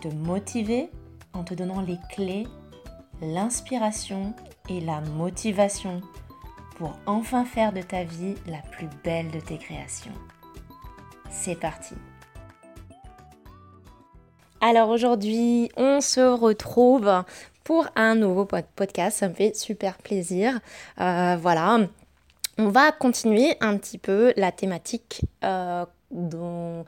te 0.00 0.08
motiver 0.08 0.90
en 1.32 1.44
te 1.44 1.54
donnant 1.54 1.80
les 1.80 1.98
clés, 2.10 2.46
l'inspiration 3.20 4.34
et 4.68 4.80
la 4.80 5.00
motivation 5.00 6.00
pour 6.76 6.98
enfin 7.06 7.44
faire 7.44 7.72
de 7.72 7.82
ta 7.82 8.04
vie 8.04 8.34
la 8.46 8.62
plus 8.70 8.88
belle 9.04 9.30
de 9.30 9.40
tes 9.40 9.58
créations. 9.58 10.14
C'est 11.30 11.58
parti 11.58 11.94
alors 14.60 14.88
aujourd'hui, 14.88 15.70
on 15.76 16.00
se 16.00 16.20
retrouve 16.20 17.22
pour 17.62 17.86
un 17.94 18.16
nouveau 18.16 18.44
podcast. 18.44 19.18
Ça 19.18 19.28
me 19.28 19.34
fait 19.34 19.54
super 19.54 19.98
plaisir. 19.98 20.58
Euh, 21.00 21.36
voilà. 21.40 21.78
On 22.58 22.68
va 22.68 22.90
continuer 22.90 23.54
un 23.60 23.76
petit 23.76 23.98
peu 23.98 24.32
la 24.36 24.50
thématique 24.50 25.22
euh, 25.44 25.86
dont 26.10 26.84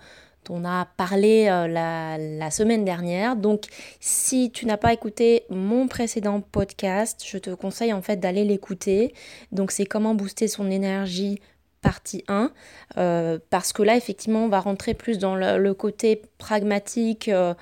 on 0.51 0.65
a 0.65 0.87
parlé 0.97 1.47
euh, 1.49 1.69
la, 1.69 2.51
semaine 2.51 2.85
dernière. 2.85 3.37
Donc, 3.37 3.65
si 4.01 4.51
tu 4.51 4.67
n'as 4.67 4.77
pas 4.77 4.93
écouté 4.93 5.45
mon 5.49 5.87
précédent 5.87 6.41
podcast, 6.41 7.23
je 7.25 7.39
te 7.39 7.51
conseille 7.51 7.93
en 7.93 8.03
fait 8.03 8.17
d'aller 8.17 8.45
l'écouter. 8.45 9.15
Donc, 9.53 9.71
c'est 9.71 9.87
comment 9.87 10.15
booster 10.15 10.49
son 10.49 10.71
énergie 10.71 11.41
partie 11.83 12.25
1, 12.29 12.53
euh, 12.99 13.39
parce 13.49 13.73
que 13.73 13.83
là, 13.83 13.97
effectivement, 13.97 14.45
on 14.45 14.49
va 14.49 14.61
rentrer 14.61 14.93
plus 14.93 15.17
dans 15.17 15.35
le, 15.35 15.73
côté 15.73 16.21
pragmatique, 16.37 17.31
euh, 17.31 17.55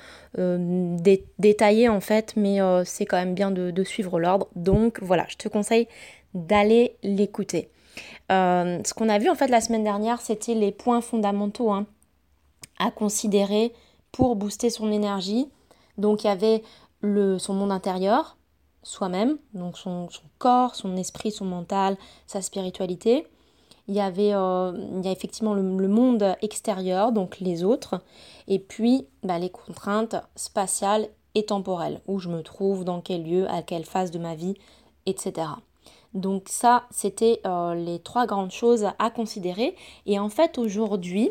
détaillé 1.39 1.89
en 1.89 2.01
fait, 2.01 2.35
mais 2.35 2.59
c'est 2.85 3.07
quand 3.07 3.17
même 3.17 3.35
bien 3.35 3.53
de, 3.53 3.85
suivre 3.85 4.19
l'ordre. 4.19 4.49
Donc 4.57 4.99
voilà, 5.03 5.25
je 5.29 5.37
te 5.37 5.47
conseille 5.47 5.87
d'aller 6.35 6.97
l'écouter. 7.05 7.69
ce 8.29 8.93
qu'on 8.93 9.09
a 9.09 9.21
vu 9.21 9.29
en 9.31 9.37
fait 9.37 9.47
la 9.47 9.61
semaine 9.61 9.85
dernière, 9.85 10.21
c'était 10.21 10.55
les 10.55 10.73
points 10.73 11.01
fondamentaux 11.01 11.71
hein, 11.71 11.87
à 12.79 12.91
considérer 12.91 13.73
pour 14.13 14.37
booster 14.37 14.71
son 14.71 14.91
énergie. 14.91 15.49
Donc 15.97 16.25
il 16.25 16.29
y 16.29 16.31
avait 16.31 16.63
le, 17.01 17.39
son 17.39 17.55
monde 17.55 17.73
intérieur, 17.73 18.37
soi-même, 18.83 19.39
donc 19.55 19.77
son, 19.77 20.09
corps, 20.39 20.75
son 20.75 20.97
esprit, 20.97 21.31
son 21.31 21.45
mental, 21.45 21.97
sa 22.27 22.43
spiritualité 22.43 23.27
il 23.89 23.95
y 23.95 24.01
avait 24.01 24.35
euh, 24.35 24.73
il 24.99 25.05
y 25.05 25.09
a 25.09 25.13
effectivement 25.13 25.55
le, 25.55 25.89
monde 25.89 26.37
extérieur, 26.43 27.11
donc 27.11 27.41
les 27.41 27.65
autres, 27.65 28.03
et 28.47 28.59
puis 28.59 29.07
bah, 29.23 29.39
les 29.39 29.51
contraintes 29.51 30.17
spatiales 30.37 31.09
et 31.35 31.47
temporelles, 31.47 32.01
où 32.07 32.19
je 32.19 32.29
me 32.29 32.43
trouve, 32.43 32.85
dans 32.85 33.01
quel 33.01 33.25
lieu, 33.25 33.49
à 33.51 33.63
quelle 33.63 33.85
phase 33.85 34.11
de 34.11 34.19
ma 34.19 34.35
vie, 34.35 34.55
etc. 35.07 35.49
Donc 36.13 36.49
ça, 36.49 36.85
c'était 36.91 37.41
euh, 37.47 37.75
les 37.75 37.99
trois 37.99 38.27
grandes 38.27 38.51
choses 38.51 38.87
à 38.99 39.11
considérer. 39.11 39.75
Et 40.07 40.19
en 40.19 40.29
fait, 40.29 40.59
aujourd'hui, 40.59 41.31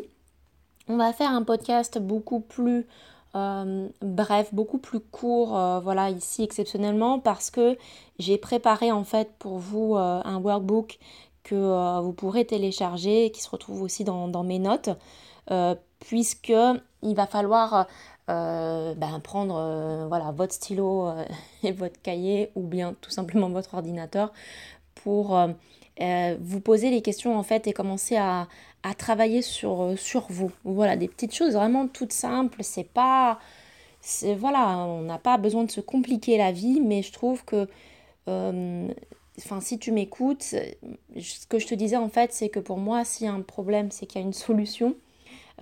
on 0.88 0.96
va 0.96 1.12
faire 1.12 1.30
un 1.30 1.42
podcast 1.42 1.98
beaucoup 1.98 2.40
plus 2.40 2.86
euh, 3.34 3.88
bref, 4.00 4.54
beaucoup 4.54 4.78
plus 4.78 5.00
court, 5.00 5.50
voilà, 5.82 6.10
ici 6.10 6.42
exceptionnellement, 6.42 7.18
parce 7.18 7.50
que 7.50 7.76
j'ai 8.18 8.38
préparé 8.38 8.90
en 8.90 9.04
fait 9.04 9.30
pour 9.38 9.58
vous 9.58 9.96
un 9.96 10.40
workbook 10.40 10.98
que 11.48 11.54
euh, 11.54 12.00
vous 12.00 12.12
pourrez 12.12 12.44
télécharger 12.44 13.26
et 13.26 13.30
qui 13.30 13.40
se 13.40 13.48
retrouve 13.48 13.82
aussi 13.82 14.04
dans, 14.04 14.44
mes 14.44 14.58
notes, 14.58 14.90
euh, 15.50 15.74
puisque 16.00 16.52
il 17.02 17.14
va 17.14 17.26
falloir 17.26 17.86
euh, 18.28 18.94
ben, 18.94 19.18
prendre 19.20 20.06
voilà, 20.08 20.30
votre 20.30 20.52
stylo 20.52 21.10
et 21.62 21.72
votre 21.72 22.00
cahier 22.02 22.50
ou 22.54 22.62
bien 22.62 22.94
tout 23.00 23.10
simplement 23.10 23.48
votre 23.48 23.74
ordinateur 23.74 24.32
pour 24.94 25.38
vous 26.40 26.60
poser 26.60 26.90
les 26.90 27.02
questions 27.02 27.36
en 27.36 27.42
fait 27.42 27.66
et 27.66 27.72
commencer 27.72 28.16
à, 28.16 28.46
travailler 28.96 29.42
sur, 29.42 29.94
sur 29.96 30.26
vous. 30.30 30.50
Voilà, 30.64 30.96
des 30.96 31.08
petites 31.08 31.34
choses 31.34 31.54
vraiment 31.54 31.88
toutes 31.88 32.12
simples, 32.12 32.62
c'est 32.62 32.88
pas... 32.88 33.38
Voilà, 34.38 34.78
on 34.78 35.02
n'a 35.02 35.18
pas 35.18 35.36
besoin 35.38 35.64
de 35.64 35.70
se 35.70 35.80
compliquer 35.80 36.38
la 36.38 36.52
vie, 36.52 36.80
mais 36.80 37.02
je 37.02 37.12
trouve 37.12 37.44
que 37.44 37.68
enfin, 39.38 39.60
si 39.60 39.78
tu 39.78 39.92
m'écoutes, 39.92 40.42
ce 40.42 41.46
que 41.48 41.58
je 41.58 41.66
te 41.66 41.74
disais 41.74 41.96
en 41.96 42.08
fait, 42.08 42.32
c'est 42.32 42.48
que 42.48 42.60
pour 42.60 42.78
moi, 42.78 43.04
s'il 43.04 43.26
y 43.26 43.30
a 43.30 43.32
un 43.32 43.40
problème, 43.40 43.90
c'est 43.90 44.06
qu'il 44.06 44.20
y 44.20 44.24
a 44.24 44.26
une 44.26 44.32
solution. 44.34 44.94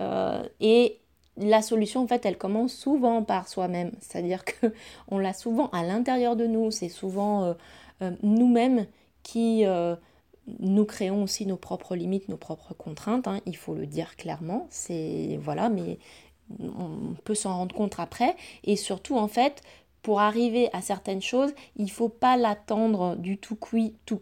Euh, 0.01 0.43
et 0.59 0.99
la 1.37 1.61
solution, 1.61 2.03
en 2.03 2.07
fait, 2.07 2.25
elle 2.25 2.37
commence 2.37 2.73
souvent 2.73 3.23
par 3.23 3.47
soi-même. 3.47 3.91
C'est-à-dire 3.99 4.43
que 4.45 4.73
on 5.09 5.19
l'a 5.19 5.33
souvent 5.33 5.69
à 5.69 5.83
l'intérieur 5.83 6.35
de 6.35 6.47
nous. 6.47 6.71
C'est 6.71 6.89
souvent 6.89 7.43
euh, 7.43 7.53
euh, 8.01 8.11
nous-mêmes 8.23 8.85
qui 9.23 9.65
nous 10.59 10.85
créons 10.85 11.23
aussi 11.23 11.45
nos 11.45 11.57
propres 11.57 11.95
limites, 11.95 12.29
nos 12.29 12.37
propres 12.37 12.73
contraintes. 12.73 13.27
Hein. 13.27 13.41
il 13.45 13.57
faut 13.57 13.75
le 13.75 13.85
dire 13.85 14.15
clairement. 14.15 14.67
C'est 14.69 15.39
voilà, 15.41 15.69
mais 15.69 15.99
on 16.59 17.15
peut 17.23 17.35
s'en 17.35 17.57
rendre 17.57 17.75
compte 17.75 17.99
après. 17.99 18.35
Et 18.63 18.75
surtout, 18.75 19.17
en 19.17 19.27
fait, 19.27 19.61
pour 20.01 20.21
arriver 20.21 20.69
à 20.73 20.81
certaines 20.81 21.21
choses, 21.21 21.53
il 21.75 21.85
ne 21.85 21.89
faut 21.89 22.09
pas 22.09 22.37
l'attendre 22.37 23.15
du 23.17 23.37
tout 23.37 23.55
cuit, 23.55 23.95
tout 24.05 24.21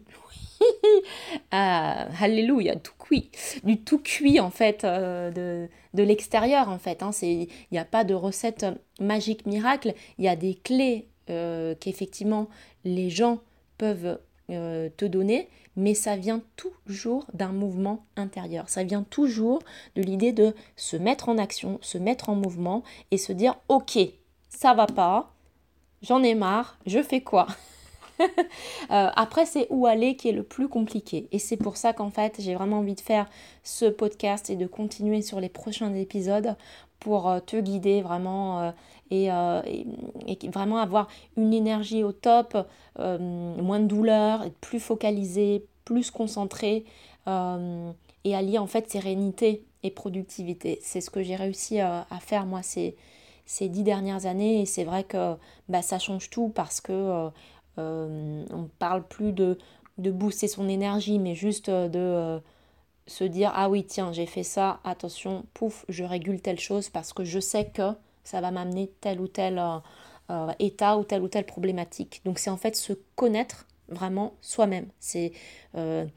ah, 1.50 2.08
alléluia, 2.20 2.74
cuit, 2.98 3.30
du 3.62 3.80
tout 3.80 3.98
cuit 3.98 4.40
en 4.40 4.50
fait 4.50 4.84
euh, 4.84 5.30
de, 5.30 5.68
de 5.94 6.02
l'extérieur 6.02 6.68
en 6.68 6.78
fait. 6.78 7.02
Hein, 7.02 7.10
il 7.22 7.48
n'y 7.72 7.78
a 7.78 7.84
pas 7.84 8.04
de 8.04 8.14
recette 8.14 8.66
magique 9.00 9.46
miracle, 9.46 9.94
il 10.18 10.24
y 10.24 10.28
a 10.28 10.36
des 10.36 10.54
clés 10.54 11.08
euh, 11.30 11.74
qu'effectivement 11.78 12.48
les 12.84 13.10
gens 13.10 13.40
peuvent 13.78 14.18
euh, 14.50 14.88
te 14.96 15.04
donner, 15.04 15.48
mais 15.76 15.94
ça 15.94 16.16
vient 16.16 16.42
toujours 16.56 17.26
d'un 17.32 17.52
mouvement 17.52 18.04
intérieur. 18.16 18.68
Ça 18.68 18.84
vient 18.84 19.02
toujours 19.02 19.62
de 19.94 20.02
l'idée 20.02 20.32
de 20.32 20.54
se 20.76 20.96
mettre 20.96 21.28
en 21.28 21.38
action, 21.38 21.78
se 21.82 21.98
mettre 21.98 22.28
en 22.28 22.34
mouvement 22.34 22.82
et 23.10 23.18
se 23.18 23.32
dire 23.32 23.56
ok, 23.68 23.98
ça 24.48 24.74
va 24.74 24.86
pas, 24.86 25.34
j'en 26.02 26.22
ai 26.22 26.34
marre, 26.34 26.78
je 26.86 27.02
fais 27.02 27.20
quoi? 27.20 27.46
euh, 28.90 29.10
après, 29.14 29.46
c'est 29.46 29.66
où 29.70 29.86
aller 29.86 30.16
qui 30.16 30.28
est 30.28 30.32
le 30.32 30.42
plus 30.42 30.68
compliqué. 30.68 31.28
Et 31.32 31.38
c'est 31.38 31.56
pour 31.56 31.76
ça 31.76 31.92
qu'en 31.92 32.10
fait, 32.10 32.36
j'ai 32.38 32.54
vraiment 32.54 32.78
envie 32.78 32.94
de 32.94 33.00
faire 33.00 33.28
ce 33.62 33.86
podcast 33.86 34.50
et 34.50 34.56
de 34.56 34.66
continuer 34.66 35.22
sur 35.22 35.40
les 35.40 35.48
prochains 35.48 35.92
épisodes 35.94 36.56
pour 37.00 37.28
euh, 37.28 37.40
te 37.40 37.56
guider 37.56 38.00
vraiment 38.02 38.72
euh, 39.12 39.62
et, 39.66 40.48
vraiment 40.48 40.78
avoir 40.78 41.08
une 41.36 41.52
énergie 41.52 42.02
au 42.02 42.12
top, 42.12 42.56
moins 42.98 43.80
de 43.80 43.86
douleur, 43.86 44.42
être 44.42 44.58
plus 44.58 44.80
focalisé, 44.80 45.64
plus 45.84 46.10
concentré 46.10 46.84
et 47.26 48.34
allier 48.34 48.58
en 48.58 48.66
fait 48.66 48.90
sérénité 48.90 49.64
et 49.82 49.90
productivité. 49.90 50.78
C'est 50.82 51.00
ce 51.00 51.10
que 51.10 51.22
j'ai 51.22 51.36
réussi 51.36 51.78
à 51.78 52.06
faire 52.20 52.46
moi. 52.46 52.62
C'est 52.62 52.96
ces 53.46 53.68
dix 53.68 53.84
dernières 53.84 54.26
années 54.26 54.60
et 54.60 54.66
c'est 54.66 54.84
vrai 54.84 55.04
que 55.04 55.34
bah, 55.68 55.80
ça 55.80 55.98
change 55.98 56.30
tout 56.30 56.48
parce 56.48 56.80
que 56.80 57.30
euh, 57.78 58.06
euh, 58.08 58.44
on 58.52 58.68
parle 58.78 59.06
plus 59.06 59.32
de, 59.32 59.58
de 59.98 60.10
booster 60.10 60.48
son 60.48 60.68
énergie 60.68 61.18
mais 61.18 61.34
juste 61.34 61.70
de 61.70 61.90
euh, 61.94 62.38
se 63.06 63.24
dire 63.24 63.52
ah 63.54 63.68
oui 63.68 63.84
tiens 63.84 64.12
j'ai 64.12 64.26
fait 64.26 64.42
ça 64.42 64.80
attention 64.84 65.44
pouf 65.54 65.84
je 65.88 66.04
régule 66.04 66.40
telle 66.40 66.60
chose 66.60 66.88
parce 66.88 67.12
que 67.12 67.24
je 67.24 67.40
sais 67.40 67.66
que 67.66 67.92
ça 68.24 68.40
va 68.40 68.50
m'amener 68.50 68.90
tel 69.00 69.20
ou 69.20 69.28
tel 69.28 69.62
état 70.58 70.98
ou 70.98 71.04
telle 71.04 71.22
ou 71.22 71.28
telle 71.28 71.46
problématique 71.46 72.20
donc 72.24 72.38
c'est 72.38 72.50
en 72.50 72.56
fait 72.56 72.74
se 72.76 72.92
connaître 73.14 73.66
vraiment 73.88 74.34
soi-même 74.40 74.86
c'est 74.98 75.32
le, 75.74 76.08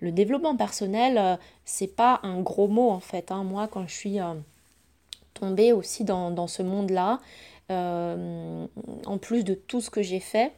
développement 0.00 0.56
personnel 0.56 1.38
c'est 1.64 1.94
pas 1.94 2.20
un 2.24 2.40
gros 2.40 2.68
mot 2.68 2.90
en 2.90 3.00
fait 3.00 3.30
hein. 3.30 3.44
moi 3.44 3.68
quand 3.68 3.86
je 3.86 3.94
suis 3.94 4.18
tomber 5.34 5.72
aussi 5.72 6.04
dans, 6.04 6.46
ce 6.46 6.62
monde-là. 6.62 7.20
Euh, 7.70 8.66
en 9.06 9.18
plus 9.18 9.44
de 9.44 9.54
tout 9.54 9.80
ce 9.80 9.90
que 9.90 10.02
j'ai 10.02 10.20
fait, 10.20 10.52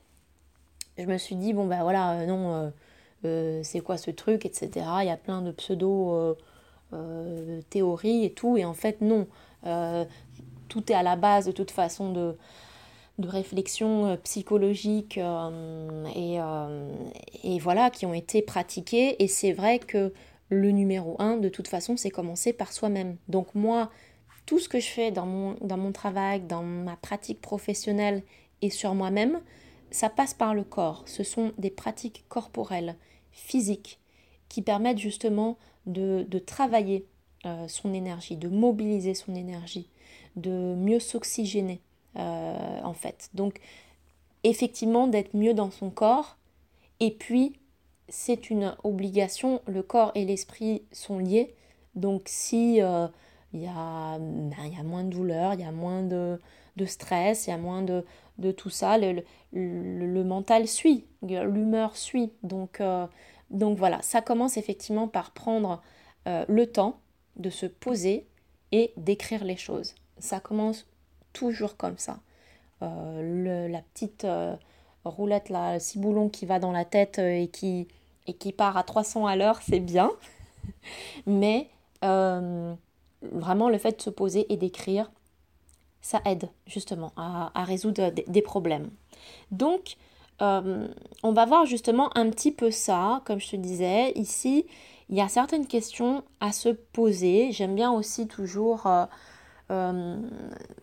je 0.99 1.05
me 1.05 1.19
suis 1.19 1.37
dit, 1.37 1.53
bon 1.53 1.67
ben 1.67 1.83
voilà, 1.83 2.13
euh, 2.13 2.27
non, 2.27 2.73
euh, 3.25 3.61
c'est 3.63 3.81
quoi 3.81 3.97
ce 3.97 4.11
truc, 4.11 4.47
etc. 4.47 4.71
Il 5.01 5.07
y 5.07 5.11
a 5.11 5.17
plein 5.17 5.43
de 5.43 5.51
pseudo 5.53 6.37
théories 7.71 8.25
et 8.25 8.33
tout, 8.33 8.57
et 8.57 8.65
en 8.65 8.75
fait 8.75 9.01
non. 9.01 9.27
tout 10.69 10.93
est 10.93 10.95
à 10.95 11.03
la 11.03 11.17
base 11.17 11.47
de 11.47 11.53
toute 11.53 11.73
façon 11.73 12.13
de, 12.13 12.37
de 13.19 13.29
réflexion 13.29 14.17
psychologique 14.23 15.19
et, 16.15 16.39
et, 17.43 17.59
voilà, 17.59 17.91
qui 17.91 18.07
ont 18.07 18.15
été 18.15 18.43
pratiquées. 18.43 19.23
Et 19.23 19.27
c'est 19.27 19.53
vrai 19.53 19.81
que 19.81 20.13
le 20.51 20.71
numéro 20.71 21.17
un, 21.19 21.37
de 21.37 21.49
toute 21.49 21.67
façon, 21.67 21.97
c'est 21.97 22.11
commencer 22.11 22.53
par 22.53 22.73
soi-même. 22.73 23.17
Donc 23.29 23.55
moi, 23.55 23.91
tout 24.47 24.59
ce 24.59 24.69
que 24.69 24.81
je 24.81 24.89
fais 24.89 25.11
dans 25.11 25.27
mon, 25.27 25.57
dans 25.61 25.77
mon 25.77 25.93
travail, 25.93 26.41
dans 26.41 26.63
ma 26.63 26.97
pratique 26.97 27.41
professionnelle 27.41 28.23
et 28.63 28.71
sur 28.71 28.95
moi-même, 28.95 29.41
ça 29.95 30.11
passe 30.11 30.35
par 30.35 30.55
le 30.55 30.65
corps. 30.65 31.05
Ce 31.07 31.23
sont 31.23 31.53
des 31.57 31.71
pratiques 31.71 32.25
corporelles, 32.29 32.97
physiques, 33.31 34.01
qui 34.49 34.61
permettent 34.61 34.99
justement 34.99 35.57
de, 35.87 36.27
travailler 36.45 37.07
euh, 37.47 37.69
son 37.69 37.95
énergie, 37.95 38.37
de 38.37 38.49
mobiliser 38.49 39.15
son 39.15 39.37
énergie, 39.37 39.89
de 40.35 40.75
mieux 40.75 40.99
s'oxygéner, 40.99 41.81
euh, 42.17 42.81
en 42.83 42.93
fait. 42.93 43.31
Donc, 43.35 43.61
effectivement, 44.43 45.07
d'être 45.07 45.33
mieux 45.37 45.55
dans 45.55 45.71
son 45.71 45.91
corps. 45.91 46.39
Et 46.99 47.13
puis, 47.13 47.61
c'est 48.09 48.51
une 48.51 48.75
obligation, 48.83 49.63
le 49.69 49.85
corps 49.85 50.11
et 50.17 50.25
l'esprit 50.25 50.83
sont 50.91 51.21
liés. 51.21 51.55
Donc, 51.95 52.23
si 52.27 52.83
euh, 52.83 53.07
il 53.53 53.61
y, 53.61 53.65
y 53.65 53.69
a 53.69 54.19
moins 54.83 55.05
de 55.05 55.11
douleur, 55.11 55.55
il 55.55 55.61
y 55.61 55.65
a 55.65 55.71
moins 55.71 56.03
de, 56.03 56.41
de 56.77 56.87
stress, 56.87 57.47
il 57.47 57.51
y 57.51 57.53
a 57.53 57.59
moins 57.59 57.83
de, 57.83 58.05
tout 58.53 58.71
ça. 58.71 58.99
Le, 58.99 59.23
le, 59.53 60.25
mental 60.25 60.67
suit, 60.67 61.05
l'humeur 61.23 61.97
suit. 61.97 62.33
Donc, 62.43 62.81
euh, 62.81 63.07
donc 63.51 63.79
voilà, 63.79 64.03
ça 64.03 64.21
commence 64.21 64.57
effectivement 64.57 65.09
par 65.09 65.31
prendre 65.31 65.83
euh, 66.27 66.45
le 66.49 66.67
temps 66.67 66.99
de 67.37 67.51
se 67.51 67.67
poser 67.67 68.27
et 68.73 68.93
d'écrire 68.97 69.45
les 69.45 69.57
choses. 69.57 69.95
Ça 70.19 70.41
commence 70.41 70.87
toujours 71.33 71.77
comme 71.77 71.99
ça. 71.99 72.19
Euh, 72.83 73.69
la 73.69 73.83
petite 73.83 74.27
roulette, 75.05 75.49
là, 75.49 75.79
ciboulon 75.79 76.29
qui 76.29 76.47
va 76.47 76.59
dans 76.59 76.73
la 76.73 76.85
tête 76.85 77.19
et 77.19 77.49
qui, 77.49 77.89
et 78.27 78.35
qui 78.35 78.53
part 78.53 78.77
à 78.77 78.83
300 78.83 79.27
à 79.27 79.37
l'heure, 79.37 79.61
c'est 79.63 79.81
bien. 79.81 80.11
Mais 81.27 81.69
vraiment, 82.03 83.69
le 83.69 83.79
fait 83.79 83.97
de 83.97 84.03
se 84.03 84.11
poser 84.11 84.53
et 84.53 84.57
d'écrire, 84.57 85.11
ça 86.05 86.21
aide 86.27 86.51
justement 86.67 87.13
à, 87.17 87.65
résoudre 87.65 88.11
des, 88.11 88.43
problèmes. 88.43 88.91
Donc, 89.51 89.97
euh, 90.43 90.87
on 91.23 91.33
va 91.33 91.47
voir 91.47 91.65
justement 91.65 92.11
un 92.15 92.29
petit 92.29 92.53
peu 92.53 92.71
ça, 92.71 93.23
comme 93.25 93.41
je 93.41 93.53
te 93.53 93.57
disais. 93.57 94.13
Ici, 94.15 94.67
il 95.09 95.17
y 95.17 95.23
a 95.23 95.29
certaines 95.29 95.67
questions 95.67 96.23
à 96.41 96.53
se 96.53 96.69
poser. 96.69 97.53
J'aime 97.53 97.75
bien 97.75 97.91
aussi 97.91 98.29
toujours 98.29 98.87
euh, 98.87 99.07
euh, 99.71 100.19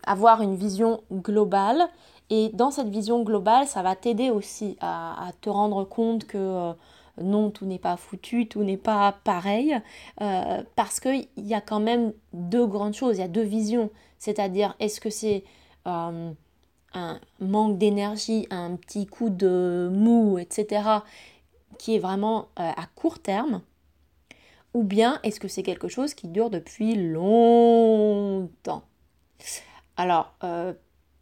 avoir 0.02 0.42
une 0.42 0.56
vision 0.56 1.04
globale. 1.12 1.88
Et 2.28 2.50
dans 2.52 2.72
cette 2.72 2.88
vision 2.88 3.22
globale, 3.22 3.68
ça 3.68 3.82
va 3.82 3.94
t'aider 3.94 4.30
aussi 4.30 4.76
à, 4.80 5.30
te 5.40 5.50
rendre 5.50 5.84
compte 5.84 6.24
que 6.26 6.72
non, 7.20 7.50
tout 7.50 7.66
n'est 7.66 7.78
pas 7.78 7.96
foutu, 7.96 8.48
tout 8.48 8.64
n'est 8.64 8.76
pas 8.76 9.18
pareil, 9.24 9.76
parce 10.16 11.00
qu'il 11.00 11.28
y 11.36 11.54
a 11.54 11.60
quand 11.60 11.80
même 11.80 12.12
deux 12.32 12.66
grandes 12.66 12.94
choses, 12.94 13.18
il 13.18 13.20
y 13.20 13.24
a 13.24 13.28
deux 13.28 13.42
visions. 13.42 13.90
C'est-à-dire, 14.22 14.76
est-ce 14.78 15.00
que 15.00 15.10
c'est 15.10 15.42
euh, 15.88 16.32
un 16.94 17.20
manque 17.40 17.76
d'énergie, 17.76 18.46
un 18.50 18.76
petit 18.76 19.04
coup 19.06 19.30
de 19.30 19.90
mou, 19.92 20.38
etc., 20.38 21.00
qui 21.76 21.96
est 21.96 21.98
vraiment 21.98 22.46
euh, 22.60 22.70
à 22.76 22.86
court 22.94 23.18
terme 23.18 23.62
Ou 24.74 24.84
bien 24.84 25.18
est-ce 25.24 25.40
que 25.40 25.48
c'est 25.48 25.64
quelque 25.64 25.88
chose 25.88 26.14
qui 26.14 26.28
dure 26.28 26.50
depuis 26.50 26.94
longtemps? 26.94 28.84
Alors, 29.96 30.34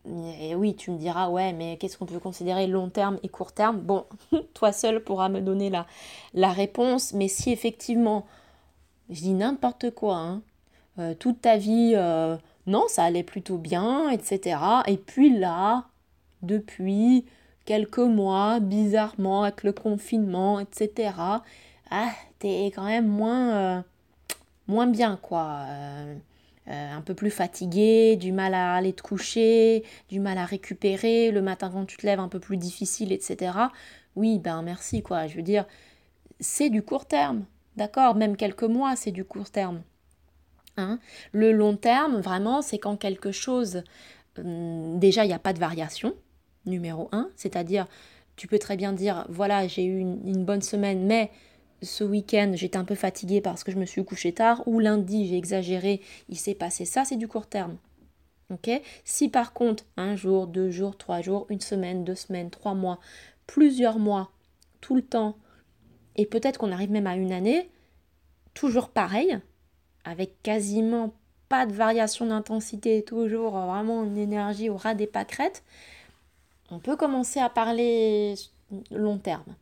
euh, 0.08 0.54
oui, 0.54 0.74
tu 0.74 0.90
me 0.90 0.98
diras, 0.98 1.28
ouais, 1.28 1.52
mais 1.52 1.76
qu'est-ce 1.76 1.98
qu'on 1.98 2.06
peut 2.06 2.18
considérer 2.20 2.66
long 2.66 2.88
terme 2.88 3.18
et 3.22 3.28
court 3.28 3.52
terme? 3.52 3.78
Bon, 3.78 4.04
toi 4.54 4.72
seul 4.72 5.02
pourras 5.02 5.28
me 5.28 5.40
donner 5.40 5.70
la, 5.70 6.52
réponse, 6.52 7.12
mais 7.12 7.28
si 7.28 7.52
effectivement, 7.52 8.26
je 9.10 9.20
dis 9.20 9.34
n'importe 9.34 9.90
quoi, 9.90 10.16
hein, 10.16 10.42
toute 11.18 11.40
ta 11.40 11.56
vie, 11.56 11.94
non, 12.66 12.84
ça 12.88 13.04
allait 13.04 13.22
plutôt 13.22 13.58
bien, 13.58 14.10
etc. 14.10 14.58
Et 14.86 14.96
puis 14.96 15.36
là, 15.36 15.86
depuis 16.42 17.24
quelques 17.64 17.98
mois, 17.98 18.60
bizarrement, 18.60 19.42
avec 19.44 19.62
le 19.62 19.72
confinement, 19.72 20.60
etc., 20.60 21.12
ah, 21.90 22.10
t'es 22.38 22.66
quand 22.66 22.84
même 22.84 23.06
moins, 23.06 23.50
euh, 23.54 23.82
moins 24.68 24.86
bien, 24.86 25.18
quoi. 25.20 25.66
Euh, 26.70 26.92
un 26.92 27.00
peu 27.00 27.14
plus 27.14 27.30
fatigué, 27.30 28.14
du 28.14 28.30
mal 28.30 28.54
à 28.54 28.74
aller 28.74 28.92
te 28.92 29.02
coucher, 29.02 29.82
du 30.08 30.20
mal 30.20 30.38
à 30.38 30.44
récupérer, 30.44 31.32
le 31.32 31.42
matin 31.42 31.68
quand 31.72 31.84
tu 31.84 31.96
te 31.96 32.06
lèves 32.06 32.20
un 32.20 32.28
peu 32.28 32.38
plus 32.38 32.56
difficile, 32.56 33.10
etc. 33.10 33.52
Oui, 34.14 34.38
ben 34.38 34.62
merci, 34.62 35.02
quoi. 35.02 35.26
Je 35.26 35.34
veux 35.34 35.42
dire, 35.42 35.66
c'est 36.38 36.70
du 36.70 36.82
court 36.82 37.06
terme, 37.06 37.44
d'accord? 37.76 38.14
Même 38.14 38.36
quelques 38.36 38.62
mois, 38.62 38.94
c'est 38.94 39.10
du 39.10 39.24
court 39.24 39.50
terme. 39.50 39.82
Hein? 40.76 41.00
Le 41.32 41.50
long 41.50 41.76
terme, 41.76 42.20
vraiment, 42.20 42.62
c'est 42.62 42.78
quand 42.78 42.96
quelque 42.96 43.32
chose, 43.32 43.82
hum, 44.38 44.98
déjà, 45.00 45.24
il 45.24 45.28
n'y 45.28 45.34
a 45.34 45.40
pas 45.40 45.52
de 45.52 45.58
variation, 45.58 46.14
numéro 46.66 47.08
un, 47.10 47.30
c'est-à-dire, 47.34 47.86
tu 48.36 48.46
peux 48.46 48.60
très 48.60 48.76
bien 48.76 48.92
dire, 48.92 49.26
voilà, 49.28 49.66
j'ai 49.66 49.84
eu 49.84 49.98
une, 49.98 50.44
bonne 50.44 50.62
semaine, 50.62 51.04
mais 51.04 51.32
ce 51.82 52.04
week-end, 52.04 52.52
j'étais 52.54 52.76
un 52.76 52.84
peu 52.84 52.94
fatiguée 52.94 53.40
parce 53.40 53.64
que 53.64 53.72
je 53.72 53.78
me 53.78 53.86
suis 53.86 54.04
couché 54.04 54.32
tard, 54.32 54.62
ou 54.66 54.80
lundi, 54.80 55.28
j'ai 55.28 55.36
exagéré, 55.36 56.00
il 56.28 56.38
s'est 56.38 56.54
passé 56.54 56.84
ça, 56.84 57.04
c'est 57.04 57.16
du 57.16 57.28
court 57.28 57.46
terme. 57.46 57.76
Ok? 58.50 58.70
Si 59.04 59.28
par 59.28 59.52
contre, 59.52 59.84
un 59.96 60.16
jour, 60.16 60.46
deux 60.46 60.70
jours, 60.70 60.96
trois 60.96 61.22
jours, 61.22 61.46
une 61.48 61.60
semaine, 61.60 62.04
deux 62.04 62.14
semaines, 62.14 62.50
trois 62.50 62.74
mois, 62.74 62.98
plusieurs 63.46 63.98
mois, 63.98 64.30
tout 64.80 64.94
le 64.94 65.02
temps, 65.02 65.36
et 66.16 66.26
peut-être 66.26 66.58
qu'on 66.58 66.72
arrive 66.72 66.90
même 66.90 67.06
à 67.06 67.16
une 67.16 67.32
année, 67.32 67.70
toujours 68.54 68.88
pareil, 68.88 69.38
avec 70.04 70.42
quasiment 70.42 71.14
pas 71.48 71.66
de 71.66 71.72
variation 71.72 72.26
d'intensité, 72.26 73.02
toujours 73.02 73.52
vraiment 73.52 74.04
une 74.04 74.18
énergie 74.18 74.68
au 74.68 74.76
ras 74.76 74.94
des 74.94 75.06
pâquerettes, 75.06 75.62
on 76.70 76.78
peut 76.78 76.96
commencer 76.96 77.40
à 77.40 77.48
parler 77.48 78.34
long 78.90 79.18
terme. 79.18 79.54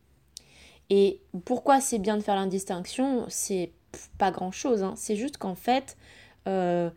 Et 0.89 1.21
pourquoi 1.45 1.81
c'est 1.81 1.99
bien 1.99 2.17
de 2.17 2.21
faire 2.21 2.35
l'indistinction 2.35 3.25
C'est 3.29 3.71
pas 4.17 4.31
grand 4.31 4.51
chose, 4.51 4.83
hein. 4.83 4.93
c'est 4.95 5.15
juste 5.15 5.37
qu'en 5.37 5.55
fait, 5.55 5.97
euh, 6.47 6.89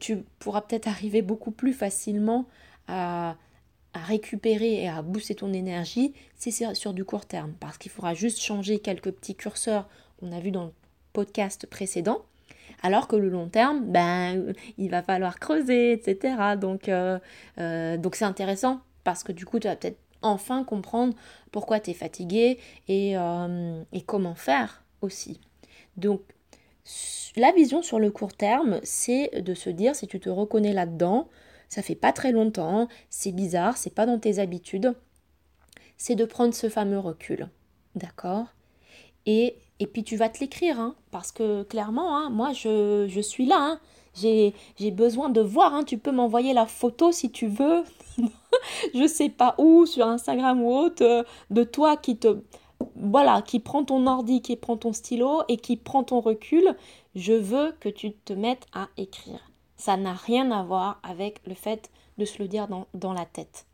tu 0.00 0.24
pourras 0.38 0.62
peut-être 0.62 0.88
arriver 0.88 1.22
beaucoup 1.22 1.50
plus 1.50 1.72
facilement 1.72 2.46
à, 2.88 3.36
à, 3.94 3.98
récupérer 4.00 4.82
et 4.82 4.88
à 4.88 5.02
booster 5.02 5.34
ton 5.34 5.52
énergie 5.52 6.14
si 6.36 6.52
c'est 6.52 6.74
sur 6.74 6.94
du 6.94 7.04
court 7.04 7.26
terme, 7.26 7.52
parce 7.60 7.78
qu'il 7.78 7.90
faudra 7.90 8.14
juste 8.14 8.40
changer 8.40 8.78
quelques 8.78 9.10
petits 9.10 9.34
curseurs 9.34 9.88
qu'on 10.18 10.32
a 10.32 10.40
vu 10.40 10.50
dans 10.50 10.64
le 10.64 10.72
podcast 11.12 11.66
précédent 11.66 12.22
alors 12.82 13.08
que 13.08 13.16
le 13.16 13.28
long 13.28 13.48
terme, 13.48 13.84
ben, 13.84 14.54
il 14.78 14.90
va 14.90 15.02
falloir 15.02 15.38
creuser, 15.38 15.92
etc. 15.92 16.56
Donc, 16.60 16.88
euh, 16.88 17.18
euh, 17.58 17.96
donc 17.96 18.14
c'est 18.14 18.24
intéressant 18.24 18.80
parce 19.04 19.22
que 19.22 19.32
du 19.32 19.44
coup, 19.44 19.58
tu 19.58 19.68
vas 19.68 19.76
peut-être 19.76 19.98
enfin 20.26 20.64
comprendre 20.64 21.14
pourquoi 21.52 21.80
tu 21.80 21.90
es 21.90 21.94
fatigué 21.94 22.58
et, 22.88 23.16
euh, 23.16 23.82
et, 23.92 24.02
comment 24.02 24.34
faire 24.34 24.84
aussi. 25.00 25.40
Donc, 25.96 26.22
la 27.36 27.52
vision 27.52 27.82
sur 27.82 27.98
le 27.98 28.10
court 28.10 28.34
terme, 28.34 28.80
c'est 28.82 29.42
de 29.42 29.54
se 29.54 29.70
dire 29.70 29.94
si 29.94 30.06
tu 30.06 30.20
te 30.20 30.28
reconnais 30.28 30.72
là-dedans, 30.72 31.28
ça 31.68 31.82
fait 31.82 31.94
pas 31.94 32.12
très 32.12 32.32
longtemps, 32.32 32.88
c'est 33.10 33.32
bizarre, 33.32 33.76
c'est 33.76 33.94
pas 33.94 34.06
dans 34.06 34.18
tes 34.18 34.38
habitudes, 34.38 34.94
c'est 35.96 36.14
de 36.14 36.24
prendre 36.24 36.54
ce 36.54 36.68
fameux 36.68 36.98
recul. 36.98 37.48
D'accord? 37.94 38.46
Et 39.24 39.56
et 39.78 39.86
puis 39.86 40.04
tu 40.04 40.16
vas 40.16 40.28
te 40.28 40.40
l'écrire, 40.40 40.80
hein, 40.80 40.94
parce 41.10 41.32
que 41.32 41.62
clairement, 41.64 42.16
hein, 42.16 42.30
moi 42.30 42.52
je, 42.52 43.06
je, 43.08 43.20
suis 43.20 43.44
là. 43.44 43.58
Hein. 43.58 43.80
J'ai, 44.20 44.90
besoin 44.90 45.28
de 45.28 45.40
voir. 45.40 45.74
Hein. 45.74 45.84
tu 45.84 45.98
peux 45.98 46.12
m'envoyer 46.12 46.52
la 46.52 46.66
photo 46.66 47.12
si 47.12 47.30
tu 47.30 47.46
veux. 47.46 47.84
je 48.94 49.06
sais 49.06 49.28
pas 49.28 49.54
où, 49.58 49.86
sur 49.86 50.06
Instagram 50.06 50.62
ou 50.62 50.72
autre, 50.72 51.04
euh, 51.04 51.22
de 51.50 51.64
toi 51.64 51.96
qui 51.96 52.16
te. 52.16 52.42
Voilà, 52.94 53.40
qui 53.40 53.58
prend 53.58 53.84
ton 53.84 54.06
ordi, 54.06 54.42
qui 54.42 54.56
prend 54.56 54.76
ton 54.76 54.92
stylo 54.92 55.42
et 55.48 55.56
qui 55.56 55.76
prend 55.76 56.04
ton 56.04 56.20
recul. 56.20 56.76
Je 57.14 57.32
veux 57.32 57.72
que 57.80 57.88
tu 57.88 58.12
te 58.12 58.34
mettes 58.34 58.66
à 58.74 58.88
écrire. 58.98 59.50
Ça 59.76 59.96
n'a 59.96 60.12
rien 60.12 60.50
à 60.50 60.62
voir 60.62 61.00
avec 61.02 61.40
le 61.46 61.54
fait 61.54 61.90
de 62.18 62.24
se 62.24 62.38
le 62.38 62.48
dire 62.48 62.68
dans, 62.68 62.86
dans 62.92 63.14
la 63.14 63.24
tête. 63.24 63.66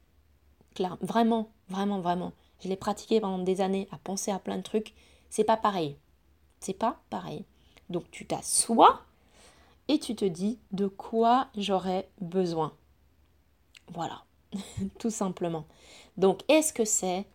Claire, 0.74 0.98
vraiment, 1.00 1.50
vraiment, 1.68 2.00
vraiment. 2.00 2.32
Je 2.60 2.68
l'ai 2.68 2.76
pratiqué 2.76 3.20
pendant 3.20 3.42
des 3.42 3.60
années 3.60 3.88
à 3.90 3.98
penser 3.98 4.30
à 4.30 4.38
plein 4.38 4.56
de 4.56 4.62
trucs 4.62 4.94
c'est 5.32 5.44
pas 5.44 5.56
pareil. 5.56 5.96
C'est 6.60 6.78
pas 6.78 7.00
pareil. 7.08 7.46
Donc 7.88 8.10
tu 8.10 8.26
t'assois 8.26 9.00
et 9.88 9.98
tu 9.98 10.14
te 10.14 10.24
dis 10.24 10.58
de 10.70 10.86
quoi 10.86 11.48
j'aurais 11.56 12.08
besoin. 12.20 12.72
Voilà, 13.88 14.24
tout 14.98 15.10
simplement. 15.10 15.66
Donc 16.16 16.40
est-ce 16.48 16.72
que 16.72 16.84
c'est 16.84 17.26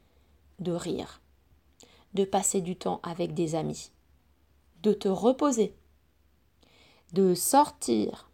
de 0.59 0.71
rire, 0.71 1.21
de 2.13 2.25
passer 2.25 2.61
du 2.61 2.75
temps 2.75 2.99
avec 3.03 3.33
des 3.33 3.55
amis, 3.55 3.91
de 4.83 4.93
te 4.93 5.07
reposer, 5.07 5.75
de 7.13 7.33
sortir, 7.33 8.29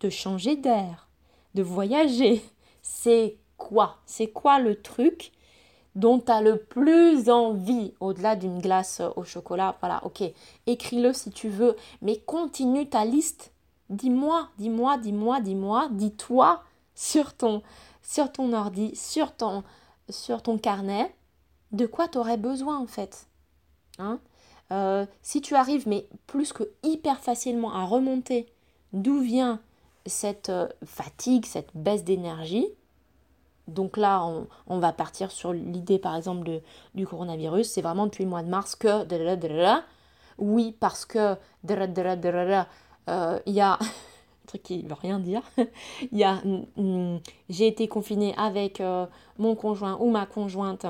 de 0.00 0.08
changer 0.08 0.56
d'air, 0.56 1.08
de 1.54 1.62
voyager? 1.62 2.42
C'est 2.82 3.38
quoi? 3.56 3.98
C'est 4.06 4.30
quoi 4.30 4.58
le 4.60 4.80
truc 4.80 5.32
dont 5.94 6.18
tu 6.18 6.30
as 6.30 6.40
le 6.40 6.58
plus 6.58 7.30
envie 7.30 7.94
au-delà 8.00 8.36
d'une 8.36 8.60
glace 8.60 9.00
au 9.16 9.24
chocolat, 9.24 9.76
voilà, 9.80 10.04
ok, 10.04 10.22
écris-le 10.66 11.12
si 11.12 11.30
tu 11.30 11.48
veux, 11.48 11.76
mais 12.02 12.18
continue 12.18 12.88
ta 12.88 13.04
liste 13.04 13.53
Dis-moi, 13.90 14.48
dis-moi, 14.58 14.98
dis-moi, 14.98 15.40
dis-moi, 15.40 15.88
dis-toi 15.90 16.62
sur 16.94 17.34
ton, 17.34 17.62
sur 18.02 18.32
ton 18.32 18.52
ordi, 18.52 18.94
sur 18.96 19.34
ton, 19.34 19.62
sur 20.08 20.42
ton 20.42 20.58
carnet, 20.58 21.14
de 21.72 21.86
quoi 21.86 22.08
tu 22.08 22.18
besoin 22.36 22.78
en 22.78 22.86
fait. 22.86 23.28
Hein? 23.98 24.20
Euh, 24.72 25.06
si 25.22 25.40
tu 25.40 25.54
arrives, 25.54 25.86
mais 25.86 26.08
plus 26.26 26.52
que 26.52 26.64
hyper 26.82 27.20
facilement 27.20 27.74
à 27.74 27.84
remonter 27.84 28.46
d'où 28.92 29.20
vient 29.20 29.60
cette 30.06 30.48
euh, 30.48 30.68
fatigue, 30.84 31.44
cette 31.44 31.70
baisse 31.74 32.04
d'énergie, 32.04 32.68
donc 33.68 33.96
là, 33.96 34.24
on, 34.66 34.78
va 34.78 34.92
partir 34.92 35.30
sur 35.30 35.52
l'idée, 35.52 35.98
par 35.98 36.16
exemple, 36.16 36.44
de, 36.44 36.60
du 36.94 37.06
coronavirus. 37.06 37.66
C'est 37.66 37.80
vraiment 37.80 38.04
depuis 38.04 38.24
le 38.24 38.30
mois 38.30 38.42
de 38.42 38.48
mars 38.48 38.76
que... 38.76 39.04
Oui, 40.36 40.76
parce 40.78 41.06
que... 41.06 41.36
Euh, 43.08 43.38
il 43.46 43.54
y 43.54 43.60
a... 43.60 43.74
un 43.80 44.46
truc 44.46 44.62
qui 44.62 44.82
veut 44.82 44.94
rien 44.94 45.18
dire. 45.18 45.42
Il 46.12 46.18
y 46.18 46.24
a... 46.24 46.42
J'ai 47.48 47.66
été 47.66 47.88
confinée 47.88 48.34
avec 48.36 48.82
mon 49.38 49.54
conjoint 49.54 49.96
ou 50.00 50.10
ma 50.10 50.26
conjointe 50.26 50.86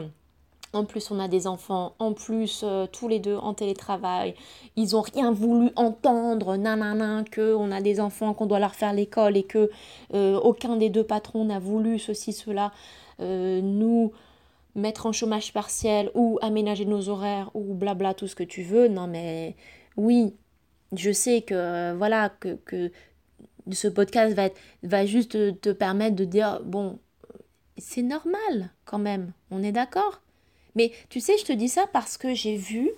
en 0.75 0.85
plus, 0.85 1.11
on 1.11 1.19
a 1.21 1.29
des 1.29 1.47
enfants, 1.47 1.95
en 1.99 2.13
plus, 2.13 2.63
euh, 2.65 2.87
tous 2.91 3.09
les 3.09 3.19
deux 3.19 3.37
en 3.37 3.55
télétravail. 3.55 4.35
Ils 4.77 4.97
ont 4.97 5.01
rien 5.01 5.31
voulu 5.31 5.71
entendre, 5.77 6.57
nanana, 6.57 7.25
que 7.31 7.55
on 7.55 7.71
a 7.71 7.81
des 7.81 8.01
enfants, 8.01 8.35
qu'on 8.35 8.47
doit 8.47 8.59
leur 8.59 8.75
faire 8.75 8.93
l'école 8.93 9.37
et 9.37 9.45
que 9.45 9.71
euh, 10.15 10.39
aucun 10.41 10.77
des 10.77 10.91
deux 10.91 11.05
patrons 11.05 11.45
n'a 11.45 11.59
voulu 11.59 11.99
ceci, 11.99 12.33
cela, 12.33 12.73
euh, 13.21 13.61
nous 13.63 14.13
mettre 14.75 15.07
en 15.07 15.13
chômage 15.13 15.53
partiel 15.53 16.11
ou 16.15 16.39
aménager 16.43 16.85
nos 16.85 17.09
horaires 17.09 17.51
ou 17.55 17.75
blabla, 17.75 18.15
tout 18.15 18.27
ce 18.27 18.35
que 18.35 18.43
tu 18.43 18.63
veux. 18.63 18.89
Non, 18.89 19.07
mais 19.07 19.55
oui, 19.97 20.35
je 20.99 21.13
sais 21.13 21.43
que, 21.43 21.95
voilà, 21.95 22.31
que, 22.41 22.57
que 22.65 22.91
ce 23.73 23.89
podcast 23.89 24.35
va, 24.35 24.45
être, 24.45 24.61
va 24.83 25.07
juste 25.07 25.61
te 25.61 25.73
permettre 25.73 26.17
de 26.17 26.25
dire, 26.25 26.61
bon, 26.65 26.99
c'est 27.79 28.03
normal 28.03 28.71
quand 28.85 28.99
même, 28.99 29.33
on 29.51 29.63
est 29.63 29.73
d'accord 29.73 30.21
mais 30.75 30.93
tu 31.09 31.21
sais, 31.21 31.39
je 31.39 31.45
te 31.45 31.53
dis 31.53 31.69
ça 31.69 31.87
parce 31.93 32.19
que 32.19 32.35
j'ai 32.35 32.57
vu, 32.57 32.91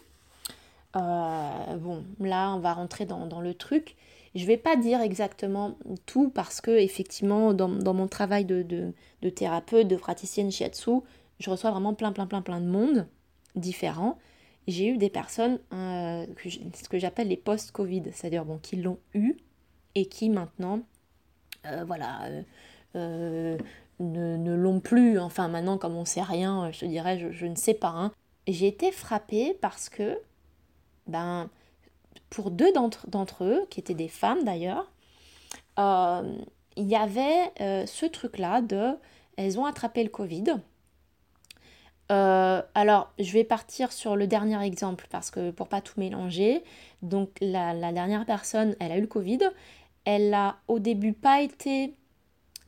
euh, 0.97 1.77
bon, 1.77 2.05
là, 2.21 2.55
on 2.55 2.61
va 2.61 2.73
rentrer 2.73 3.05
dans, 3.05 3.41
le 3.41 3.55
truc. 3.55 3.97
Je 4.35 4.43
ne 4.43 4.47
vais 4.47 4.57
pas 4.57 4.77
dire 4.77 5.01
exactement 5.01 5.77
tout 6.07 6.31
parce 6.31 6.61
que, 6.61 6.71
effectivement, 6.71 7.53
dans, 7.55 7.69
mon 7.69 8.09
travail 8.09 8.45
de, 8.45 8.63
de, 8.63 9.31
thérapeute, 9.31 9.89
de 9.89 9.97
praticienne 9.97 10.51
shiatsu, 10.51 11.01
je 11.39 11.51
reçois 11.51 11.71
vraiment 11.71 11.95
plein, 11.95 12.13
plein, 12.13 12.27
plein, 12.27 12.43
plein 12.43 12.61
de 12.61 12.67
monde 12.67 13.07
différents. 13.55 14.19
J'ai 14.67 14.89
eu 14.89 14.97
des 14.97 15.11
personnes, 15.11 15.59
euh, 15.73 16.27
ce 16.45 16.89
que 16.89 16.99
j'appelle 16.99 17.29
les 17.29 17.37
post-Covid, 17.37 18.05
c'est-à-dire 18.13 18.45
bon, 18.45 18.59
qui 18.59 18.77
l'ont 18.77 18.99
eu 19.15 19.37
et 19.95 20.07
qui 20.07 20.29
maintenant, 20.29 20.81
euh, 21.67 21.85
voilà, 21.85 22.29
ne, 22.95 23.57
l'ont 24.01 24.81
plus. 24.81 25.19
Enfin, 25.19 25.49
maintenant, 25.49 25.79
comme 25.79 25.97
on 25.97 26.05
sait 26.05 26.23
rien, 26.23 26.71
je 26.73 26.87
dirais, 26.87 27.31
je, 27.31 27.47
ne 27.47 27.55
sais 27.55 27.75
pas. 27.75 27.93
Hein. 27.95 28.13
J'ai 28.47 28.67
été 28.67 28.93
frappée 28.93 29.57
parce 29.61 29.89
que, 29.89 30.19
ben, 31.07 31.49
pour 32.31 32.51
deux 32.51 32.73
d'entre 32.73 33.45
eux, 33.45 33.67
qui 33.71 33.81
étaient 33.81 33.95
des 33.95 34.09
femmes 34.09 34.45
d'ailleurs, 34.45 34.91
euh, 35.79 36.37
il 36.77 36.87
y 36.87 36.97
avait 36.97 37.53
euh, 37.61 37.87
ce 37.87 38.07
truc-là 38.07 38.63
de. 38.63 38.95
Elles 39.37 39.59
ont 39.59 39.67
attrapé 39.67 40.03
le 40.03 40.09
Covid. 40.09 40.45
Euh, 42.13 42.63
alors, 42.75 43.13
je 43.19 43.33
vais 43.33 43.45
partir 43.45 43.93
sur 43.93 44.17
le 44.17 44.27
dernier 44.27 44.63
exemple 44.65 45.07
parce 45.11 45.31
que 45.31 45.51
pour 45.51 45.69
pas 45.69 45.81
tout 45.81 45.99
mélanger. 45.99 46.63
Donc, 47.03 47.31
la, 47.41 47.93
dernière 47.93 48.25
personne, 48.27 48.77
elle 48.81 48.93
a 48.93 48.99
eu 48.99 49.03
le 49.03 49.07
Covid. 49.07 49.41
Elle 50.05 50.33
a 50.35 50.57
au 50.69 50.79
début 50.79 51.13
pas 51.13 51.43
été 51.43 51.95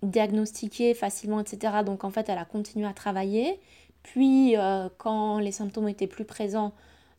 diagnostiquée 0.03 0.95
facilement, 0.95 1.41
etc. 1.41 1.83
Donc 1.85 2.05
en 2.05 2.11
fait, 2.11 2.29
elle 2.29 2.39
a 2.39 2.45
continué 2.45 2.87
à 2.87 2.93
travailler. 2.93 3.61
Puis, 4.03 4.57
euh, 4.57 4.89
quand 4.99 5.39
les 5.39 5.53
symptômes 5.53 5.89
étaient 5.89 6.07
plus 6.07 6.25
présents, 6.25 6.73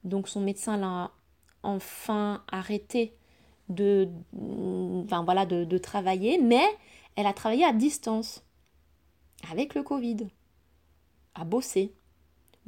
donc 0.04 0.28
son 0.30 0.42
médecin 0.42 0.78
l'a 0.78 1.12
enfin 1.64 2.44
arrêté 2.52 3.14
de, 3.70 4.10
de, 4.34 5.78
travailler, 5.78 6.40
mais 6.40 6.66
elle 7.16 7.28
a 7.28 7.34
travaillé 7.34 7.66
à 7.66 7.74
distance 7.74 8.44
avec 9.52 9.76
le 9.76 9.84
Covid, 9.84 10.28
à 11.36 11.44
bosser. 11.44 11.94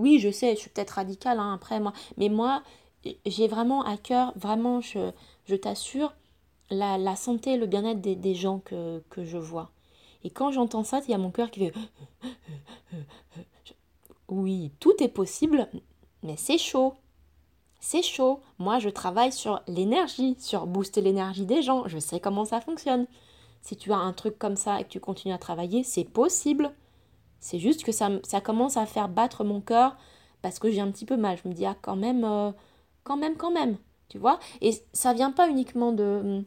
Oui, 0.01 0.17
je 0.17 0.31
sais, 0.31 0.55
je 0.55 0.62
suis 0.62 0.72
peut-être 0.72 0.91
radicale 0.91 1.39
hein, 1.39 1.53
après 1.53 1.79
moi, 1.79 1.93
mais 2.17 2.27
moi, 2.27 2.63
j'ai 3.27 3.48
vraiment 3.48 3.84
à 3.86 3.98
cœur, 3.98 4.34
vraiment, 4.36 4.81
je, 4.81 5.55
t'assure, 5.55 6.13
la, 6.72 6.98
la, 6.98 7.15
santé 7.15 7.55
le 7.55 7.67
bien-être 7.67 8.01
des, 8.01 8.15
des 8.15 8.34
gens 8.34 8.58
que, 8.60 9.03
que 9.12 9.24
je 9.24 9.38
vois. 9.38 9.70
Et 10.24 10.31
quand 10.31 10.51
j'entends 10.51 10.84
ça, 10.84 11.01
il 11.05 11.12
y 11.12 11.13
a 11.13 11.20
mon 11.20 11.29
cœur 11.29 11.51
qui 11.51 11.60
fait... 11.60 11.74
Oui, 14.27 14.72
tout 14.79 14.93
est 15.03 15.08
possible, 15.08 15.67
mais 16.24 16.36
c'est 16.36 16.58
chaud. 16.58 16.96
C'est 17.79 18.01
chaud. 18.01 18.39
Moi, 18.58 18.79
je 18.79 18.89
travaille 18.89 19.34
sur 19.34 19.62
l'énergie, 19.67 20.36
sur 20.39 20.65
booster 20.65 21.01
l'énergie 21.01 21.46
des 21.46 21.62
gens. 21.62 21.88
Je 21.88 22.00
sais 22.00 22.20
comment 22.20 22.46
ça 22.46 22.60
fonctionne. 22.60 23.05
Si 23.62 23.75
tu 23.75 23.91
as 23.91 23.98
un 23.98 24.13
truc 24.13 24.39
comme 24.39 24.55
ça 24.55 24.79
et 24.79 24.84
que 24.86 24.89
tu 24.89 25.00
continues 25.00 25.34
à 25.34 25.38
travailler, 25.38 25.84
c'est 25.84 26.05
possible. 26.05 26.74
C'est 27.41 27.60
juste 27.60 27.83
que 27.83 27.91
ça, 27.91 28.10
ça, 28.24 28.39
commence 28.39 28.77
à 28.77 28.86
faire 28.86 29.10
battre 29.10 29.43
mon 29.43 29.62
cœur 29.62 29.98
parce 30.41 30.60
que 30.60 30.71
j'ai 30.71 30.79
un 30.79 30.91
petit 30.91 31.05
peu 31.05 31.17
mal. 31.17 31.38
Je 31.43 31.50
me 31.50 31.53
dis, 31.53 31.65
ah, 31.65 31.75
quand 31.81 31.95
même, 31.95 32.24
euh, 32.24 32.51
quand 33.03 33.17
même, 33.17 33.36
quand 33.36 33.51
même. 33.51 33.77
Tu 34.10 34.19
vois 34.19 34.39
Et 34.62 34.71
ça 34.93 35.13
vient 35.13 35.31
pas 35.31 35.50
uniquement 35.50 35.91
de, 35.91 36.43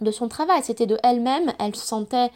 de 0.00 0.10
son 0.10 0.28
travail, 0.28 0.62
c'était 0.62 0.86
de 0.86 0.98
elle-même. 1.02 1.52
Elle 1.58 1.76
sentait 1.76 2.30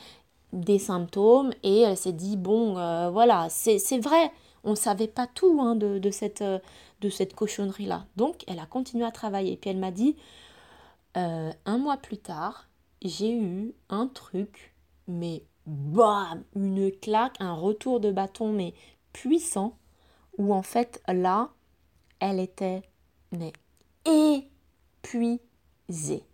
des 0.52 0.78
symptômes 0.78 1.52
et 1.62 1.81
elle 1.81 1.97
s'est 1.97 2.12
dit 2.12 2.38
bon 2.38 2.78
euh, 2.78 3.11
voilà 3.11 3.49
c'est 3.50 3.99
vrai 3.99 4.33
on 4.64 4.71
ne 4.71 4.76
savait 4.76 5.07
pas 5.07 5.26
tout 5.26 5.61
hein, 5.61 5.76
de, 5.76 6.11
cette, 6.11 6.40
euh, 6.40 6.59
de 7.02 7.11
cette 7.11 7.35
cochonnerie 7.35 7.85
là 7.85 8.07
donc 8.17 8.45
elle 8.47 8.59
a 8.59 8.64
continué 8.64 9.05
à 9.05 9.11
travailler 9.11 9.59
puis 9.59 9.69
elle 9.69 9.76
m'a 9.76 9.90
dit 9.90 10.17
un 11.14 11.78
mois 11.78 11.99
plus 11.99 12.17
tard 12.17 12.69
j'ai 13.02 13.31
eu 13.31 13.75
un 13.90 14.07
truc 14.07 14.73
mais 15.07 15.43
bam 15.69 16.43
une 16.57 16.91
claque 16.91 17.37
un 17.41 17.55
retour 17.55 18.01
de 18.01 18.11
bâton 18.11 18.53
mais 18.53 18.75
puissant 19.13 19.77
où 20.39 20.53
en 20.53 20.63
fait 20.63 21.03
là 21.07 21.51
elle 22.21 22.41
était 22.41 22.83
mais 23.33 23.53
épuisée 25.03 26.25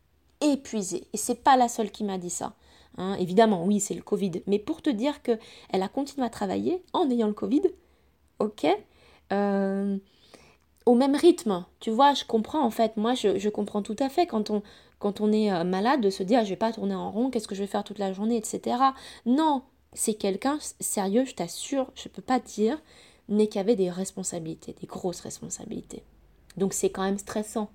épuisée 0.41 1.09
et 1.13 1.17
c'est 1.17 1.43
pas 1.43 1.57
la 1.57 1.69
seule 1.69 1.91
qui 1.91 2.05
m'a 2.05 2.19
dit 2.19 2.31
ça 2.31 2.55
Hein, 2.97 3.17
évidemment, 3.19 3.65
oui, 3.65 3.81
c'est 3.81 3.95
le 3.95 4.03
Covid. 4.03 4.43
Mais 4.47 4.59
pour 4.59 4.83
te 4.83 4.91
dire 4.91 5.23
qu'elle 5.23 5.39
a 5.73 5.89
continué 5.89 6.27
à 6.27 6.31
travailler 6.31 6.83
en 6.93 7.11
ayant 7.11 7.27
le 7.27 7.33
Covid, 7.33 7.63
ok 8.39 8.67
euh, 9.33 9.99
Au 10.87 10.95
même 10.95 11.17
rythme, 11.17 11.65
tu 11.81 11.91
vois, 11.91 12.15
je 12.15 12.25
comprends 12.25 12.65
en 12.65 12.71
fait. 12.71 12.97
Moi, 12.97 13.15
je, 13.15 13.49
comprends 13.49 13.83
tout 13.83 13.97
à 13.99 14.09
fait 14.09 14.27
quand 14.27 14.51
on, 14.51 14.63
quand 15.05 15.21
on 15.21 15.33
est 15.33 15.53
euh, 15.53 15.65
malade 15.65 16.01
de 16.01 16.09
se 16.09 16.23
dire 16.23 16.45
je 16.45 16.49
vais 16.49 16.57
pas 16.57 16.73
tourner 16.73 16.95
en 16.95 17.11
rond, 17.11 17.29
qu'est-ce 17.29 17.47
que 17.47 17.55
je 17.55 17.61
vais 17.61 17.67
faire 17.67 17.85
toute 17.85 17.99
la 17.99 18.15
journée, 18.15 18.39
etc. 18.39 18.79
Non, 19.27 19.61
c'est 19.93 20.15
quelqu'un, 20.15 20.59
sérieux, 20.81 21.27
je 21.27 21.35
t'assure, 21.35 21.91
je 21.95 22.09
peux 22.09 22.23
pas 22.23 22.41
dire, 22.41 22.81
n'est 23.29 23.49
qui 23.49 23.59
avait 23.59 23.77
des 23.77 23.91
responsabilités, 23.91 24.75
des 24.81 24.87
grosses 24.87 25.21
responsabilités. 25.21 26.03
Donc 26.57 26.73
c'est 26.73 26.89
quand 26.89 27.03
même 27.03 27.19
stressant. 27.19 27.69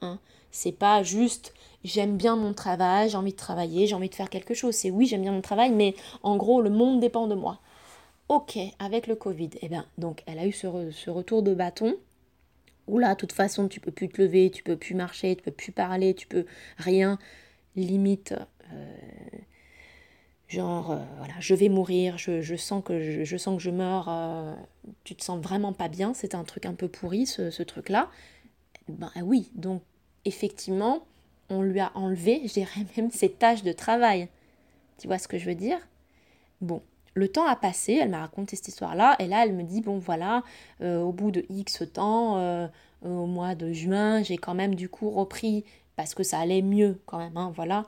Hein. 0.00 0.18
C'est 0.50 0.72
pas 0.72 1.04
juste 1.04 1.54
j'aime 1.84 2.16
bien 2.16 2.34
mon 2.34 2.52
travail, 2.52 3.10
j'ai 3.10 3.16
envie 3.16 3.30
de 3.30 3.36
travailler, 3.36 3.86
j'ai 3.86 3.94
envie 3.94 4.08
de 4.08 4.14
faire 4.16 4.28
quelque 4.28 4.52
chose. 4.52 4.74
C'est 4.74 4.90
oui, 4.90 5.06
j'aime 5.06 5.22
bien 5.22 5.32
mon 5.32 5.40
travail, 5.40 5.70
mais 5.70 5.94
en 6.24 6.36
gros, 6.36 6.60
le 6.62 6.70
monde 6.70 6.98
dépend 6.98 7.28
de 7.28 7.36
moi. 7.36 7.60
Ok, 8.28 8.58
avec 8.80 9.06
le 9.06 9.14
Covid, 9.14 9.50
eh 9.60 9.68
bien, 9.68 9.86
donc 9.98 10.24
elle 10.26 10.40
a 10.40 10.46
eu 10.46 10.52
ce, 10.52 10.66
retour 11.10 11.44
de 11.44 11.54
bâton 11.54 11.94
où 12.86 12.98
là, 12.98 13.14
de 13.14 13.20
toute 13.20 13.32
façon, 13.32 13.68
tu 13.68 13.80
peux 13.80 13.90
plus 13.90 14.08
te 14.08 14.20
lever, 14.20 14.50
tu 14.50 14.62
peux 14.62 14.76
plus 14.76 14.94
marcher, 14.94 15.36
tu 15.36 15.42
peux 15.42 15.50
plus 15.50 15.72
parler, 15.72 16.14
tu 16.14 16.26
peux 16.26 16.46
rien. 16.78 17.18
Limite, 17.76 18.34
euh, 18.72 18.96
genre, 20.48 20.92
euh, 20.92 20.98
voilà, 21.18 21.34
je 21.40 21.54
vais 21.54 21.68
mourir, 21.68 22.18
je, 22.18 22.56
sens, 22.56 22.82
que 22.84 23.00
je, 23.24 23.70
meurs, 23.70 24.08
euh, 24.08 24.54
tu 25.04 25.14
te 25.14 25.24
sens 25.24 25.40
vraiment 25.40 25.72
pas 25.72 25.88
bien, 25.88 26.12
c'est 26.14 26.34
un 26.34 26.44
truc 26.44 26.66
un 26.66 26.74
peu 26.74 26.88
pourri, 26.88 27.26
ce, 27.26 27.50
ce 27.50 27.62
truc-là. 27.62 28.10
Ben 28.88 29.10
oui, 29.22 29.50
donc 29.54 29.82
effectivement, 30.24 31.06
on 31.48 31.62
lui 31.62 31.80
a 31.80 31.92
enlevé, 31.94 32.42
je 32.46 32.52
dirais 32.52 32.86
même, 32.96 33.10
ses 33.12 33.30
tâches 33.30 33.62
de 33.62 33.72
travail. 33.72 34.28
Tu 34.98 35.06
vois 35.06 35.18
ce 35.18 35.28
que 35.28 35.38
je 35.38 35.46
veux 35.46 35.54
dire? 35.54 35.78
Bon, 36.60 36.82
le 37.14 37.28
temps 37.28 37.46
a 37.46 37.56
passé, 37.56 37.98
elle 38.00 38.10
m'a 38.10 38.20
raconté 38.20 38.56
cette 38.56 38.68
histoire-là, 38.68 39.16
et 39.18 39.26
là 39.26 39.44
elle 39.44 39.54
me 39.54 39.62
dit, 39.62 39.80
bon 39.80 39.98
voilà, 39.98 40.42
euh, 40.80 41.00
au 41.00 41.12
bout 41.12 41.30
de 41.30 41.44
X 41.50 41.82
temps, 41.92 42.38
euh, 42.38 42.66
au 43.02 43.26
mois 43.26 43.54
de 43.54 43.72
juin, 43.72 44.22
j'ai 44.22 44.36
quand 44.36 44.54
même 44.54 44.74
du 44.74 44.88
coup 44.88 45.10
repris, 45.10 45.64
parce 45.96 46.14
que 46.14 46.22
ça 46.22 46.38
allait 46.38 46.62
mieux 46.62 47.00
quand 47.06 47.18
même, 47.18 47.36
hein, 47.36 47.52
voilà, 47.54 47.84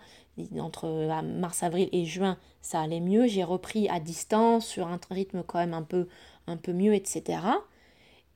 entre 0.59 0.87
euh, 0.87 1.23
mars, 1.23 1.62
avril 1.62 1.88
et 1.93 2.04
juin, 2.04 2.38
ça 2.61 2.81
allait 2.81 3.00
mieux, 3.00 3.26
j'ai 3.26 3.45
repris 3.45 3.88
à 3.88 4.00
distance, 4.00 4.66
sur 4.66 4.88
un 4.88 5.00
rythme 5.11 5.43
quand 5.47 5.59
même 5.59 5.75
un 5.75 5.83
peu, 5.83 6.09
un 6.47 6.57
peu 6.57 6.73
mieux, 6.73 6.95
etc. 6.95 7.38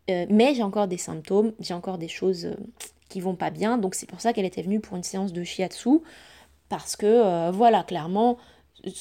mais 0.09 0.55
j'ai 0.55 0.63
encore 0.63 0.89
des 0.89 0.97
symptômes, 0.97 1.53
j'ai 1.61 1.75
encore 1.75 1.99
des 1.99 2.09
choses 2.09 2.57
qui 3.09 3.21
vont 3.21 3.35
pas 3.35 3.51
bien. 3.51 3.79
Donc 3.79 3.95
c'est 3.95 4.07
pour 4.07 4.21
ça 4.21 4.33
qu'elle 4.33 4.45
était 4.45 4.63
venue 4.63 4.81
pour 4.81 4.97
une 4.97 5.03
séance 5.03 5.33
de 5.33 5.43
shiatsu. 5.43 6.01
parce 6.69 6.97
que, 6.97 7.07
euh, 7.07 7.51
voilà, 7.51 7.83
clairement, 7.83 8.39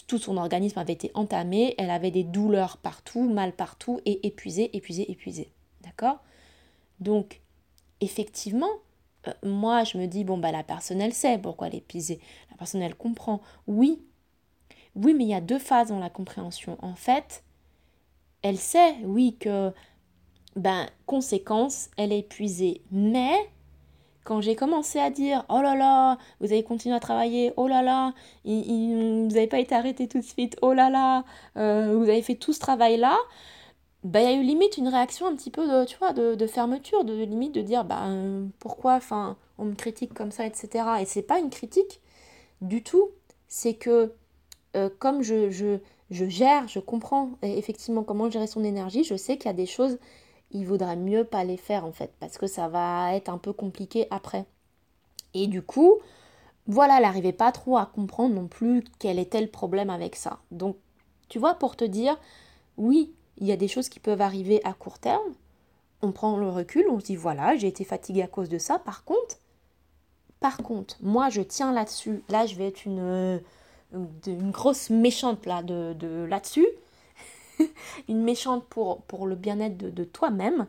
tout 0.08 0.18
son 0.18 0.38
organisme 0.38 0.80
avait 0.80 0.94
été 0.94 1.12
entamé, 1.14 1.76
elle 1.78 1.90
avait 1.90 2.12
des 2.12 2.24
douleurs 2.24 2.78
partout, 2.78 3.30
mal 3.30 3.54
partout, 3.54 4.00
et 4.06 4.26
épuisée, 4.26 4.76
épuisée, 4.76 5.12
épuisée. 5.12 5.52
D'accord? 5.82 6.20
Donc, 7.00 7.42
effectivement, 8.02 8.72
euh, 9.28 9.34
moi, 9.44 9.84
je 9.84 9.98
me 9.98 10.08
dis, 10.08 10.24
bon, 10.24 10.38
bah, 10.38 10.52
la 10.52 10.64
personne, 10.64 11.02
elle 11.02 11.14
sait 11.14 11.38
pourquoi 11.38 11.68
elle 11.68 11.76
est 11.76 11.80
épuisée. 11.80 12.20
La 12.52 12.58
personne, 12.58 12.82
elle 12.82 12.96
comprend. 12.96 13.42
Oui, 13.68 14.02
oui, 14.96 15.14
mais 15.14 15.26
il 15.26 15.30
y 15.30 15.36
a 15.36 15.42
deux 15.42 15.60
phases 15.60 15.90
dans 15.90 16.00
la 16.00 16.10
compréhension. 16.10 16.78
En 16.82 16.96
fait, 16.96 17.44
elle 18.42 18.58
sait, 18.58 18.96
oui, 19.04 19.36
que, 19.40 19.72
ben, 20.56 20.88
conséquence, 21.06 21.90
elle 21.98 22.12
est 22.12 22.20
épuisée. 22.20 22.82
Mais 22.92 23.36
quand 24.28 24.42
j'ai 24.42 24.58
commencé 24.58 25.00
à 25.00 25.10
dire 25.10 25.46
oh 25.48 25.62
là 25.62 25.74
là, 25.74 26.18
vous 26.42 26.48
avez 26.48 26.62
continué 26.62 26.94
à 26.94 27.00
travailler, 27.00 27.54
oh 27.56 27.66
là 27.66 27.82
là, 27.82 28.14
vous 28.44 29.28
n'avez 29.30 29.48
pas 29.48 29.60
été 29.60 29.74
arrêté 29.74 30.10
tout 30.10 30.20
de 30.20 30.26
suite, 30.26 30.58
oh 30.62 30.74
là 30.74 30.90
là, 30.90 31.24
euh, 31.56 31.96
vous 31.98 32.04
avez 32.04 32.22
fait 32.22 32.36
tout 32.36 32.52
ce 32.52 32.60
travail-là, 32.60 33.18
bah, 34.04 34.20
il 34.22 34.26
y 34.26 34.28
a 34.28 34.34
eu 34.34 34.44
limite 34.44 34.78
une 34.78 34.90
réaction 34.90 35.28
un 35.28 35.36
petit 35.36 35.50
peu 35.50 35.66
de, 35.66 35.86
tu 35.86 35.98
vois, 35.98 36.12
de, 36.12 36.48
fermeture, 36.48 37.06
de 37.06 37.14
limite 37.14 37.56
de 37.56 37.62
dire 37.62 37.86
bah, 37.86 38.04
pourquoi 38.60 38.96
enfin, 38.96 39.38
on 39.58 39.64
me 39.64 39.76
critique 39.76 40.14
comme 40.14 40.32
ça, 40.32 40.46
etc. 40.46 40.84
Et 41.00 41.06
c'est 41.06 41.22
pas 41.22 41.40
une 41.40 41.50
critique 41.50 42.02
du 42.60 42.84
tout, 42.84 43.12
c'est 43.48 43.76
que 43.76 44.12
euh, 44.76 44.90
comme 45.00 45.22
je, 45.22 45.50
je, 45.52 45.80
je 46.12 46.26
gère, 46.26 46.68
je 46.68 46.80
comprends 46.80 47.32
effectivement 47.44 48.04
comment 48.04 48.30
gérer 48.30 48.48
son 48.48 48.66
énergie, 48.66 49.06
je 49.06 49.16
sais 49.16 49.38
qu'il 49.38 49.46
y 49.46 49.54
a 49.54 49.54
des 49.54 49.66
choses 49.66 49.98
il 50.52 50.66
vaudrait 50.66 50.96
mieux 50.96 51.24
pas 51.24 51.44
les 51.44 51.58
faire 51.58 51.86
en 51.86 51.92
fait, 51.92 52.12
parce 52.20 52.38
que 52.38 52.48
ça 52.48 52.68
va 52.68 53.14
être 53.16 53.30
un 53.30 53.38
peu 53.38 53.54
compliqué 53.54 54.08
après. 54.12 54.46
Et 55.34 55.48
du 55.48 55.62
coup, 55.62 55.96
voilà, 56.68 56.98
elle 56.98 57.04
n'arrivait 57.04 57.34
pas 57.34 57.52
trop 57.52 57.78
à 57.78 57.86
comprendre 57.86 58.36
non 58.36 58.48
plus 58.48 58.84
quel 59.00 59.20
était 59.20 59.42
le 59.42 59.48
problème 59.48 59.90
avec 59.90 60.16
ça. 60.16 60.40
Donc, 60.52 60.78
tu 61.30 61.40
vois, 61.40 61.56
pour 61.56 61.76
te 61.76 61.84
dire, 61.86 62.18
oui, 62.78 63.14
il 63.38 63.48
y 63.48 63.52
a 63.52 63.58
des 63.58 63.68
choses 63.68 63.90
qui 63.90 64.00
peuvent 64.00 64.22
arriver 64.22 64.62
à 64.64 64.74
court 64.74 65.00
terme, 65.00 65.34
on 66.02 66.12
prend 66.12 66.38
le 66.38 66.50
recul, 66.50 66.86
on 66.90 67.00
se 67.00 67.06
dit, 67.06 67.16
voilà, 67.16 67.56
j'ai 67.56 67.68
été 67.68 67.84
fatiguée 67.84 68.22
à 68.22 68.28
cause 68.28 68.50
de 68.50 68.58
ça, 68.58 68.80
par 68.80 69.04
contre, 69.04 69.38
par 70.40 70.58
contre, 70.58 70.98
moi 71.02 71.30
je 71.30 71.42
tiens 71.42 71.74
là-dessus, 71.74 72.24
là 72.30 72.46
je 72.46 72.56
vais 72.56 72.68
être 72.68 72.86
une, 72.86 73.42
une 73.92 74.52
grosse 74.52 74.92
méchante 74.92 75.48
là 75.48 75.64
de 75.64 76.26
là-dessus, 76.30 76.68
une 78.08 78.24
méchante 78.24 78.66
pour, 78.66 79.02
pour 79.04 79.28
le 79.28 79.36
bien-être 79.36 79.78
de, 79.78 80.04
toi-même, 80.04 80.68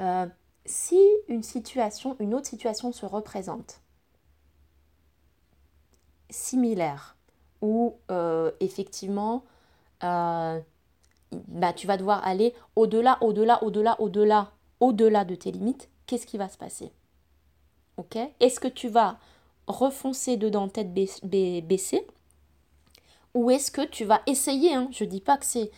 euh, 0.00 0.26
si 0.64 1.00
une 1.28 1.42
situation, 1.42 2.16
une 2.18 2.34
autre 2.34 2.46
situation 2.46 2.92
se 2.92 3.06
représente 3.06 3.80
similaire, 6.28 7.16
où 7.62 7.96
euh, 8.10 8.50
effectivement 8.60 9.44
euh, 10.02 10.60
bah, 11.32 11.72
tu 11.72 11.86
vas 11.86 11.96
devoir 11.96 12.26
aller 12.26 12.54
au-delà, 12.74 13.18
au-delà, 13.22 13.62
au-delà, 13.62 14.00
au-delà, 14.00 14.52
au-delà 14.80 15.24
de 15.24 15.34
tes 15.34 15.52
limites, 15.52 15.88
qu'est-ce 16.06 16.26
qui 16.26 16.38
va 16.38 16.48
se 16.48 16.58
passer? 16.58 16.92
Ok? 17.96 18.18
Est-ce 18.40 18.60
que 18.60 18.68
tu 18.68 18.88
vas 18.88 19.18
refoncer 19.66 20.36
dedans 20.36 20.68
tête 20.68 20.92
baissée? 20.92 22.06
Ou 23.34 23.50
est-ce 23.50 23.70
que 23.70 23.82
tu 23.82 24.04
vas 24.04 24.22
essayer 24.26 24.74
hein, 24.74 24.88
Je 24.92 25.04
dis 25.04 25.20
pas 25.20 25.36
que 25.36 25.44
c'est 25.44 25.70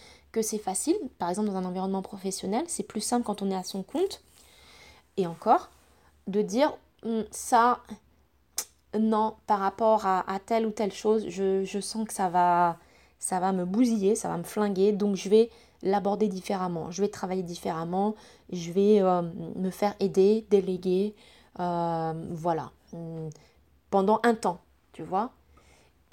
c'est 0.42 0.58
facile, 0.58 0.96
par 1.18 1.28
exemple 1.28 1.48
dans 1.48 1.56
un 1.56 1.64
environnement 1.64 2.02
professionnel, 2.02 2.64
c'est 2.68 2.82
plus 2.82 3.00
simple 3.00 3.24
quand 3.24 3.42
on 3.42 3.50
est 3.50 3.56
à 3.56 3.62
son 3.62 3.82
compte. 3.82 4.22
Et 5.16 5.26
encore, 5.26 5.70
de 6.26 6.42
dire 6.42 6.76
hum, 7.04 7.24
ça, 7.30 7.80
non, 8.98 9.34
par 9.46 9.58
rapport 9.58 10.06
à, 10.06 10.24
telle 10.44 10.66
ou 10.66 10.70
telle 10.70 10.92
chose, 10.92 11.28
je, 11.28 11.80
sens 11.80 12.06
que 12.06 12.14
ça 12.14 12.28
va, 12.28 12.78
ça 13.18 13.40
va 13.40 13.52
me 13.52 13.64
bousiller, 13.64 14.14
ça 14.14 14.28
va 14.28 14.36
me 14.36 14.44
flinguer, 14.44 14.92
donc 14.92 15.16
je 15.16 15.28
vais 15.28 15.50
l'aborder 15.82 16.28
différemment, 16.28 16.90
je 16.90 17.02
vais 17.02 17.08
travailler 17.08 17.42
différemment, 17.42 18.14
je 18.50 18.72
vais 18.72 19.00
euh, 19.00 19.22
me 19.56 19.70
faire 19.70 19.94
aider, 20.00 20.46
déléguer, 20.50 21.14
euh, 21.60 22.12
voilà, 22.30 22.70
hum, 22.92 23.30
pendant 23.90 24.20
un 24.24 24.34
temps, 24.34 24.60
tu 24.92 25.02
vois. 25.02 25.32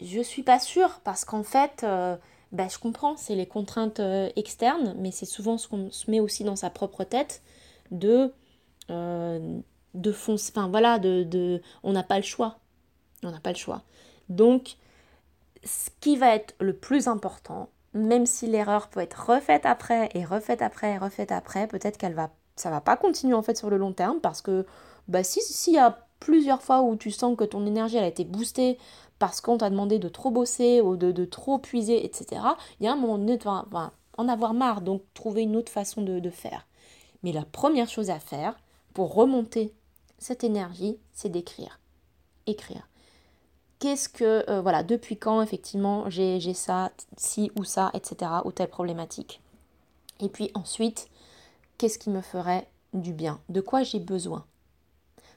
Je 0.02 0.20
suis 0.22 0.44
pas 0.44 0.60
sûre 0.60 1.00
parce 1.04 1.24
qu'en 1.24 1.44
fait, 1.44 1.84
euh, 1.84 2.18
bah, 2.52 2.68
je 2.70 2.78
comprends, 2.78 3.18
c'est 3.18 3.36
les 3.36 3.46
contraintes 3.46 4.00
euh, 4.00 4.30
externes, 4.36 4.96
mais 4.98 5.12
c'est 5.12 5.26
souvent 5.26 5.58
ce 5.58 5.68
qu'on 5.68 5.92
se 5.92 6.10
met 6.10 6.20
aussi 6.20 6.44
dans 6.44 6.56
sa 6.56 6.70
propre 6.70 7.04
tête 7.04 7.42
de, 7.92 8.34
euh, 8.90 9.60
de 9.94 10.12
foncer. 10.12 10.52
Enfin 10.56 10.68
voilà, 10.68 11.00
de, 11.00 11.24
de 11.24 11.62
on 11.84 11.94
n'a 11.94 12.04
pas 12.04 12.18
le 12.18 12.24
choix. 12.24 12.60
On 13.24 13.32
n'a 13.32 13.40
pas 13.40 13.52
le 13.52 13.58
choix. 13.58 13.84
Donc, 14.30 14.78
ce 15.64 15.90
qui 16.00 16.16
va 16.16 16.36
être 16.36 16.56
le 16.60 16.74
plus 16.74 17.08
important, 17.08 17.70
même 17.94 18.26
si 18.26 18.48
l'erreur 18.48 18.90
peut 18.90 19.00
être 19.00 19.30
refaite 19.30 19.66
après 19.66 20.10
et 20.14 20.24
refaite 20.26 20.62
après 20.62 20.94
et 20.94 20.98
refaite 20.98 21.32
après, 21.32 21.68
peut-être 21.68 21.98
qu'elle 21.98 22.14
va, 22.14 22.30
ça 22.56 22.70
va 22.70 22.82
pas 22.82 22.98
continuer 22.98 23.34
en 23.34 23.42
fait 23.42 23.58
sur 23.58 23.70
le 23.70 23.78
long 23.78 23.94
terme 23.94 24.20
parce 24.20 24.42
que 24.42 24.66
bah 25.08 25.24
si 25.24 25.42
s'il 25.42 25.74
y 25.74 25.80
a 25.80 26.06
plusieurs 26.20 26.62
fois 26.62 26.82
où 26.82 26.96
tu 26.96 27.12
sens 27.12 27.36
que 27.38 27.44
ton 27.44 27.66
énergie 27.66 27.98
a 27.98 28.08
été 28.08 28.24
boostée 28.24 28.78
parce 29.20 29.42
qu'on 29.42 29.58
t'a 29.58 29.70
demandé 29.70 30.00
de 30.00 30.10
trop 30.10 30.32
bosser 30.32 30.82
ou 30.82 30.98
de, 30.98 31.26
trop 31.26 31.58
puiser, 31.58 32.06
etc., 32.06 32.42
il 32.80 32.86
y 32.86 32.88
a 32.88 32.94
un 32.94 32.98
moment 32.98 33.18
donné, 33.18 33.40
en 34.18 34.28
avoir 34.28 34.54
marre, 34.54 34.82
donc 34.82 35.02
trouver 35.14 35.44
une 35.44 35.56
autre 35.56 35.72
façon 35.72 36.02
de, 36.02 36.30
faire. 36.30 36.68
Mais 37.24 37.32
la 37.32 37.46
première 37.46 37.90
chose 37.90 38.10
à 38.10 38.20
faire 38.20 38.56
pour 38.94 39.14
remonter 39.14 39.74
cette 40.18 40.44
énergie, 40.44 40.98
c'est 41.14 41.30
d'écrire. 41.30 41.80
Écrire. 42.48 42.88
Qu'est-ce 43.80 44.10
que, 44.10 44.50
euh, 44.50 44.62
voilà, 44.62 44.84
depuis 44.84 45.18
quand 45.18 45.42
effectivement 45.42 46.10
j'ai 46.10 46.54
ça, 46.54 46.92
ci 47.18 47.52
ou 47.58 47.64
ça, 47.64 47.92
etc., 47.94 48.32
ou 48.46 48.52
telle 48.52 48.70
problématique. 48.70 49.42
Et 50.22 50.30
puis 50.30 50.50
ensuite, 50.54 51.10
qu'est-ce 51.78 52.00
qui 52.00 52.10
me 52.10 52.22
ferait 52.22 52.68
du 52.94 53.14
bien? 53.14 53.40
De 53.50 53.62
quoi 53.62 53.84
j'ai 53.84 54.00
besoin? 54.00 54.46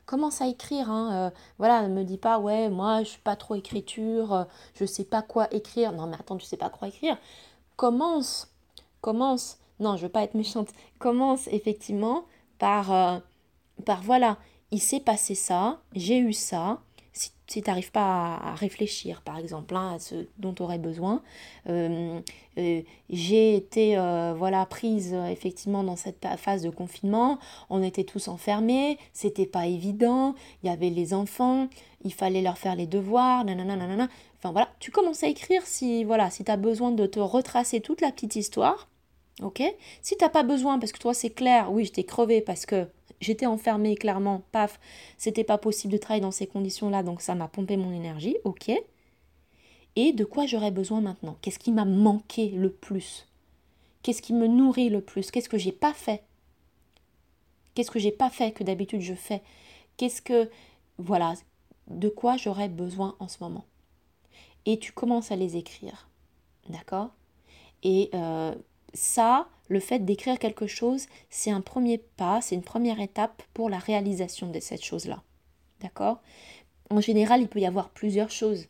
Commence 0.09 0.41
à 0.41 0.47
écrire. 0.49 0.91
Hein, 0.91 1.13
euh, 1.13 1.31
voilà, 1.59 1.87
ne 1.87 1.95
me 1.95 2.03
dis 2.03 2.17
pas, 2.17 2.39
ouais, 2.41 2.71
moi, 2.71 3.03
je 3.05 3.11
suis 3.11 3.21
pas 3.21 3.37
trop 3.37 3.55
écriture, 3.55 4.33
euh, 4.33 4.45
je 4.75 4.87
sais 4.87 5.05
pas 5.05 5.23
quoi 5.23 5.53
écrire. 5.55 5.93
Non, 5.93 6.07
mais 6.07 6.17
attends, 6.19 6.39
tu 6.39 6.47
sais 6.47 6.57
pas 6.57 6.71
quoi 6.71 6.89
écrire. 6.89 7.19
Commence, 7.77 8.49
commence. 9.03 9.59
Non, 9.81 9.97
je 9.97 10.05
veux 10.07 10.09
pas 10.09 10.23
être 10.25 10.35
méchante. 10.35 10.71
Commence 10.99 11.47
effectivement 11.49 12.25
par, 12.59 12.93
euh, 12.93 13.19
par 13.85 14.03
voilà, 14.03 14.39
il 14.73 14.81
s'est 14.81 15.01
passé 15.01 15.35
ça, 15.37 15.81
j'ai 15.95 16.19
eu 16.19 16.33
ça, 16.33 16.81
si 17.19 17.63
tu 17.63 17.69
n'arrives 17.69 17.91
pas 17.91 18.37
à, 18.37 18.55
réfléchir, 18.55 19.23
par 19.23 19.39
exemple, 19.39 19.75
hein, 19.75 19.95
à 19.95 19.99
ce 19.99 20.27
dont 20.39 20.53
tu 20.53 20.63
aurais 20.63 20.79
besoin. 20.79 21.23
Euh, 21.69 22.21
euh, 22.59 22.83
j'ai 23.11 23.57
été 23.57 23.99
euh, 23.99 24.35
voilà 24.37 24.65
prise 24.67 25.15
effectivement 25.15 25.83
dans 25.83 25.97
cette 25.97 26.27
phase 26.37 26.63
de 26.63 26.71
confinement. 26.71 27.39
On 27.71 27.83
était 27.83 28.05
tous 28.05 28.29
enfermés, 28.29 28.99
c'était 29.13 29.47
pas 29.47 29.67
évident. 29.67 30.35
Il 30.63 30.69
y 30.69 30.73
avait 30.73 30.91
les 30.91 31.13
enfants, 31.15 31.69
il 32.05 32.13
fallait 32.13 32.43
leur 32.43 32.59
faire 32.59 32.77
les 32.77 32.87
devoirs, 32.87 33.45
nanana, 33.45 33.77
nanana. 33.77 34.09
Enfin 34.37 34.53
voilà, 34.53 34.69
tu 34.79 34.91
commences 34.93 35.25
à 35.25 35.29
écrire 35.29 35.63
si 35.67 36.05
voilà 36.05 36.31
si 36.31 36.45
tu 36.45 36.51
as 36.53 36.57
besoin 36.57 36.93
de 36.93 37.07
te 37.07 37.19
retracer 37.19 37.81
toute 37.81 38.01
la 38.01 38.13
petite 38.13 38.37
histoire. 38.37 38.89
Ok? 39.43 39.63
Si 40.03 40.17
tu 40.17 40.25
n'as 40.25 40.31
pas 40.31 40.43
besoin, 40.43 40.79
parce 40.79 40.93
que 40.93 40.99
toi 40.99 41.15
c'est 41.15 41.31
clair, 41.31 41.73
oui, 41.73 41.85
j'étais 41.85 42.05
crevé 42.05 42.41
parce 42.41 42.67
que 42.67 42.89
j'étais 43.21 43.47
enfermée, 43.47 43.95
clairement, 43.95 44.43
paf, 44.53 44.79
c'était 45.17 45.45
pas 45.45 45.59
possible 45.59 45.93
de 45.93 45.99
travailler 45.99 46.23
dans 46.23 46.31
ces 46.31 46.47
conditions-là, 46.47 47.03
donc 47.03 47.21
ça 47.21 47.35
m'a 47.35 47.49
pompé 47.49 47.77
mon 47.77 47.93
énergie, 47.93 48.37
ok. 48.45 48.71
Et 49.97 50.13
de 50.13 50.25
quoi 50.25 50.47
j'aurais 50.47 50.71
besoin 50.71 51.01
maintenant? 51.01 51.37
Qu'est-ce 51.43 51.59
qui 51.59 51.73
m'a 51.73 51.85
manqué 51.85 52.51
le 52.51 52.71
plus? 52.71 53.27
Qu'est-ce 54.03 54.23
qui 54.23 54.33
me 54.33 54.47
nourrit 54.47 54.91
le 54.91 55.01
plus? 55.01 55.31
Qu'est-ce 55.31 55.49
que 55.49 55.59
j'ai 55.59 55.73
pas 55.73 55.93
fait? 55.93 56.23
Qu'est-ce 57.75 57.91
que 57.91 57.99
j'ai 57.99 58.13
pas 58.13 58.31
fait 58.31 58.53
que 58.53 58.65
d'habitude 58.65 59.01
je 59.01 59.15
fais? 59.15 59.43
Qu'est-ce 59.97 60.23
que. 60.23 60.51
Voilà, 60.99 61.35
de 61.89 62.09
quoi 62.09 62.37
j'aurais 62.37 62.69
besoin 62.69 63.17
en 63.19 63.29
ce 63.29 63.39
moment? 63.41 63.65
Et 64.67 64.79
tu 64.79 64.93
commences 64.93 65.33
à 65.33 65.37
les 65.37 65.57
écrire. 65.57 66.09
D'accord? 66.69 67.11
Et 67.83 68.11
euh, 68.15 68.55
ça, 68.95 69.49
le 69.69 69.81
fait 69.81 70.01
d'écrire 70.01 70.39
quelque 70.39 70.67
chose, 70.67 71.07
c'est 71.31 71.51
un 71.51 71.61
premier 71.61 71.99
pas, 71.99 72.41
c'est 72.41 72.55
une 72.55 72.63
première 72.63 73.01
étape 73.01 73.43
pour 73.55 73.71
la 73.71 73.79
réalisation 73.79 74.51
de 74.51 74.61
cette 74.61 74.85
chose-là. 74.85 75.23
D'accord? 75.81 76.21
En 76.91 77.01
général, 77.01 77.43
il 77.43 77.49
peut 77.49 77.61
y 77.61 77.67
avoir 77.67 77.91
plusieurs 77.91 78.31
choses. 78.31 78.67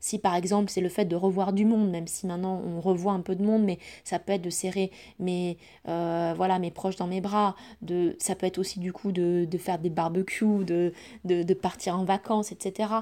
Si 0.00 0.18
par 0.18 0.34
exemple 0.34 0.70
c'est 0.70 0.80
le 0.80 0.88
fait 0.88 1.04
de 1.04 1.14
revoir 1.14 1.52
du 1.52 1.64
monde, 1.64 1.90
même 1.90 2.06
si 2.06 2.26
maintenant 2.26 2.60
on 2.64 2.80
revoit 2.80 3.12
un 3.12 3.20
peu 3.20 3.36
de 3.36 3.44
monde, 3.44 3.62
mais 3.62 3.78
ça 4.02 4.18
peut 4.18 4.32
être 4.32 4.42
de 4.42 4.50
serrer 4.50 4.90
mes, 5.18 5.58
euh, 5.88 6.32
voilà, 6.36 6.58
mes 6.58 6.70
proches 6.70 6.96
dans 6.96 7.06
mes 7.06 7.20
bras, 7.20 7.54
ça 8.18 8.34
peut 8.34 8.46
être 8.46 8.58
aussi 8.58 8.80
du 8.80 8.92
coup 8.92 9.12
de, 9.12 9.46
faire 9.58 9.78
des 9.78 9.90
barbecues, 9.90 10.64
de, 10.64 11.54
partir 11.54 11.98
en 11.98 12.04
vacances, 12.04 12.50
etc. 12.50 12.92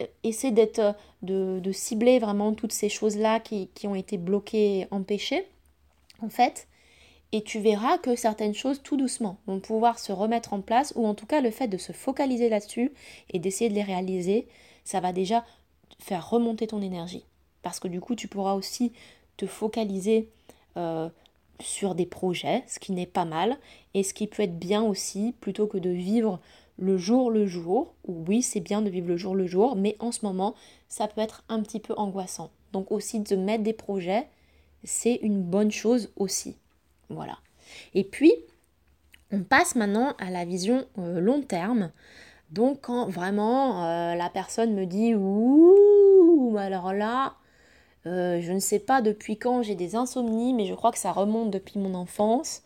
Euh, 0.00 0.06
essaie 0.24 0.50
d'être, 0.50 0.96
de, 1.22 1.60
de, 1.62 1.72
cibler 1.72 2.18
vraiment 2.18 2.54
toutes 2.54 2.72
ces 2.72 2.88
choses-là 2.88 3.38
qui 3.38 3.68
ont 3.84 3.94
été 3.94 4.16
bloquées, 4.16 4.88
empêchées 4.90 5.46
en 6.22 6.28
fait, 6.28 6.68
et 7.32 7.42
tu 7.42 7.60
verras 7.60 7.98
que 7.98 8.16
certaines 8.16 8.54
choses, 8.54 8.82
tout 8.82 8.96
doucement, 8.96 9.38
vont 9.46 9.60
pouvoir 9.60 9.98
se 9.98 10.12
remettre 10.12 10.52
en 10.52 10.60
place, 10.60 10.92
ou 10.96 11.06
en 11.06 11.14
tout 11.14 11.26
cas 11.26 11.40
le 11.40 11.50
fait 11.50 11.68
de 11.68 11.76
se 11.76 11.92
focaliser 11.92 12.48
là-dessus 12.48 12.92
et 13.30 13.38
d'essayer 13.38 13.68
de 13.68 13.74
les 13.74 13.82
réaliser, 13.82 14.48
ça 14.84 15.00
va 15.00 15.12
déjà 15.12 15.44
faire 15.98 16.30
remonter 16.30 16.66
ton 16.66 16.80
énergie. 16.80 17.24
Parce 17.62 17.80
que 17.80 17.88
du 17.88 18.00
coup, 18.00 18.14
tu 18.14 18.28
pourras 18.28 18.54
aussi 18.54 18.92
te 19.36 19.46
focaliser 19.46 20.30
euh, 20.76 21.08
sur 21.60 21.94
des 21.94 22.06
projets, 22.06 22.64
ce 22.66 22.78
qui 22.78 22.92
n'est 22.92 23.06
pas 23.06 23.26
mal, 23.26 23.58
et 23.92 24.02
ce 24.02 24.14
qui 24.14 24.26
peut 24.26 24.42
être 24.42 24.58
bien 24.58 24.82
aussi, 24.82 25.34
plutôt 25.40 25.66
que 25.66 25.78
de 25.78 25.90
vivre 25.90 26.40
le 26.78 26.96
jour 26.96 27.30
le 27.30 27.46
jour. 27.46 27.92
Oui, 28.06 28.40
c'est 28.42 28.60
bien 28.60 28.80
de 28.80 28.88
vivre 28.88 29.08
le 29.08 29.16
jour 29.16 29.34
le 29.34 29.46
jour, 29.46 29.76
mais 29.76 29.96
en 29.98 30.12
ce 30.12 30.24
moment, 30.24 30.54
ça 30.88 31.08
peut 31.08 31.20
être 31.20 31.44
un 31.48 31.60
petit 31.60 31.80
peu 31.80 31.94
angoissant. 31.96 32.50
Donc 32.72 32.90
aussi 32.92 33.20
de 33.20 33.36
mettre 33.36 33.64
des 33.64 33.72
projets, 33.72 34.28
c'est 34.84 35.16
une 35.22 35.42
bonne 35.42 35.70
chose 35.70 36.10
aussi. 36.16 36.56
Voilà. 37.10 37.38
Et 37.94 38.04
puis, 38.04 38.32
on 39.30 39.42
passe 39.42 39.74
maintenant 39.74 40.14
à 40.18 40.30
la 40.30 40.44
vision 40.44 40.84
euh, 40.98 41.20
long 41.20 41.42
terme. 41.42 41.90
Donc 42.50 42.82
quand 42.82 43.08
vraiment 43.08 43.84
euh, 43.84 44.14
la 44.14 44.30
personne 44.30 44.74
me 44.74 44.86
dit 44.86 45.14
ouh, 45.14 46.56
alors 46.58 46.94
là, 46.94 47.34
euh, 48.06 48.40
je 48.40 48.52
ne 48.52 48.58
sais 48.58 48.78
pas 48.78 49.02
depuis 49.02 49.36
quand 49.36 49.62
j'ai 49.62 49.74
des 49.74 49.96
insomnies, 49.96 50.54
mais 50.54 50.64
je 50.64 50.74
crois 50.74 50.92
que 50.92 50.98
ça 50.98 51.12
remonte 51.12 51.50
depuis 51.50 51.78
mon 51.78 51.94
enfance. 51.94 52.62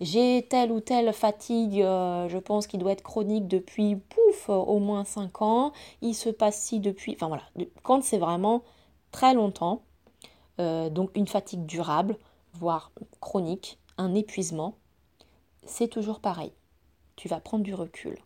j'ai 0.00 0.46
telle 0.50 0.72
ou 0.72 0.80
telle 0.80 1.12
fatigue, 1.12 1.80
je 1.80 2.38
pense 2.38 2.66
qu'il 2.66 2.80
doit 2.80 2.92
être 2.92 3.02
chronique 3.02 3.48
depuis 3.48 3.96
pouf, 3.96 4.48
au 4.48 4.78
moins 4.78 5.04
5 5.04 5.42
ans. 5.42 5.72
Il 6.02 6.14
se 6.14 6.30
passe 6.30 6.60
si 6.60 6.80
depuis. 6.80 7.14
Enfin 7.14 7.28
voilà, 7.28 7.44
quand 7.82 8.02
c'est 8.02 8.18
vraiment 8.18 8.62
très 9.10 9.34
longtemps, 9.34 9.82
donc 10.58 11.10
une 11.14 11.26
fatigue 11.26 11.66
durable, 11.66 12.16
voire 12.54 12.92
chronique, 13.20 13.78
un 13.98 14.14
épuisement, 14.14 14.76
c'est 15.66 15.88
toujours 15.88 16.20
pareil. 16.20 16.52
Tu 17.16 17.28
vas 17.28 17.40
prendre 17.40 17.64
du 17.64 17.74
recul. 17.74 18.18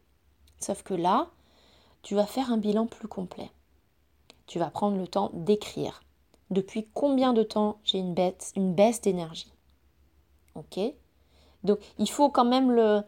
Sauf 0.60 0.82
que 0.82 0.94
là, 0.94 1.28
tu 2.02 2.14
vas 2.14 2.26
faire 2.26 2.52
un 2.52 2.58
bilan 2.58 2.86
plus 2.86 3.08
complet. 3.08 3.50
Tu 4.46 4.58
vas 4.58 4.70
prendre 4.70 4.96
le 4.96 5.06
temps 5.06 5.30
d'écrire. 5.34 6.02
Depuis 6.50 6.88
combien 6.94 7.32
de 7.32 7.42
temps 7.42 7.78
j'ai 7.84 7.98
une 7.98 8.14
baisse, 8.14 8.52
une 8.56 8.74
baisse 8.74 9.00
d'énergie? 9.00 9.52
Ok? 10.54 10.80
Donc 11.64 11.78
il 11.98 12.08
faut 12.08 12.30
quand 12.30 12.44
même 12.44 12.70
le, 12.72 13.02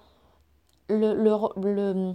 le, 0.89 1.15
le, 1.15 2.15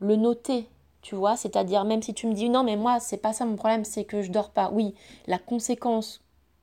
le, 0.00 0.16
noter, 0.16 0.68
tu 1.02 1.14
vois, 1.14 1.36
c'est-à-dire 1.36 1.84
même 1.84 2.02
si 2.02 2.14
tu 2.14 2.26
me 2.26 2.34
dis 2.34 2.48
non 2.48 2.64
mais 2.64 2.76
moi 2.76 2.98
c'est 3.00 3.18
pas 3.18 3.32
ça 3.32 3.44
mon 3.44 3.56
problème, 3.56 3.84
c'est 3.84 4.04
que 4.04 4.22
je 4.22 4.32
dors 4.32 4.50
pas. 4.50 4.70
Oui, 4.72 4.94
la 5.26 5.38
conséquence 5.38 6.20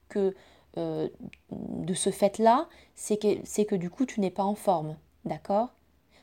que 0.09 0.35
euh, 0.77 1.09
de 1.51 1.93
ce 1.93 2.09
fait-là, 2.09 2.67
c'est 2.95 3.17
que, 3.17 3.63
que 3.63 3.75
du 3.75 3.89
coup 3.89 4.05
tu 4.05 4.19
n'es 4.19 4.31
pas 4.31 4.43
en 4.43 4.55
forme. 4.55 4.97
D'accord? 5.23 5.69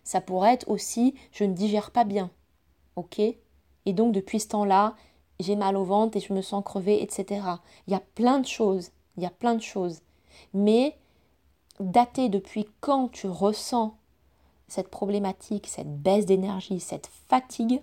Ça 0.05 0.21
pourrait 0.21 0.55
être 0.55 0.69
aussi 0.69 1.15
je 1.33 1.45
ne 1.45 1.55
digère 1.55 1.91
pas 1.91 2.05
bien. 2.05 2.31
Ok? 2.97 3.19
Et 3.19 3.93
donc 3.93 4.13
depuis 4.13 4.41
ce 4.41 4.49
temps-là, 4.49 4.95
j'ai 5.41 5.57
mal 5.57 5.77
au 5.77 5.85
ventre 5.85 6.17
et 6.17 6.21
je 6.21 6.33
me 6.33 6.43
sens 6.43 6.63
crevée, 6.65 7.03
etc. 7.03 7.43
Il 7.87 7.93
y 7.93 7.97
a 7.97 8.03
plein 8.15 8.39
de 8.39 8.47
choses. 8.47 8.91
Il 9.17 9.23
y 9.23 9.27
a 9.27 9.31
plein 9.31 9.55
de 9.55 9.63
choses. 9.63 10.01
Mais 10.55 10.97
dater 11.81 12.29
depuis 12.29 12.69
quand 12.81 13.09
tu 13.09 13.27
ressens 13.27 13.97
cette 14.69 14.89
problématique, 14.89 15.67
cette 15.67 16.01
baisse 16.01 16.27
d'énergie, 16.27 16.81
cette 16.81 17.11
fatigue, 17.29 17.83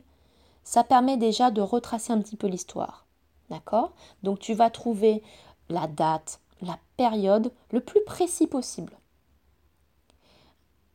ça 0.64 0.84
permet 0.84 1.18
déjà 1.18 1.52
de 1.52 1.62
retracer 1.62 2.14
un 2.14 2.22
petit 2.22 2.36
peu 2.36 2.48
l'histoire. 2.48 3.06
D'accord? 3.50 3.94
Donc 4.24 4.40
tu 4.40 4.54
vas 4.54 4.70
trouver 4.70 5.24
la 5.70 5.88
date, 5.88 6.40
la 6.62 6.78
période 6.98 7.52
le 7.72 7.80
plus 7.80 8.04
précis 8.04 8.48
possible. 8.48 8.94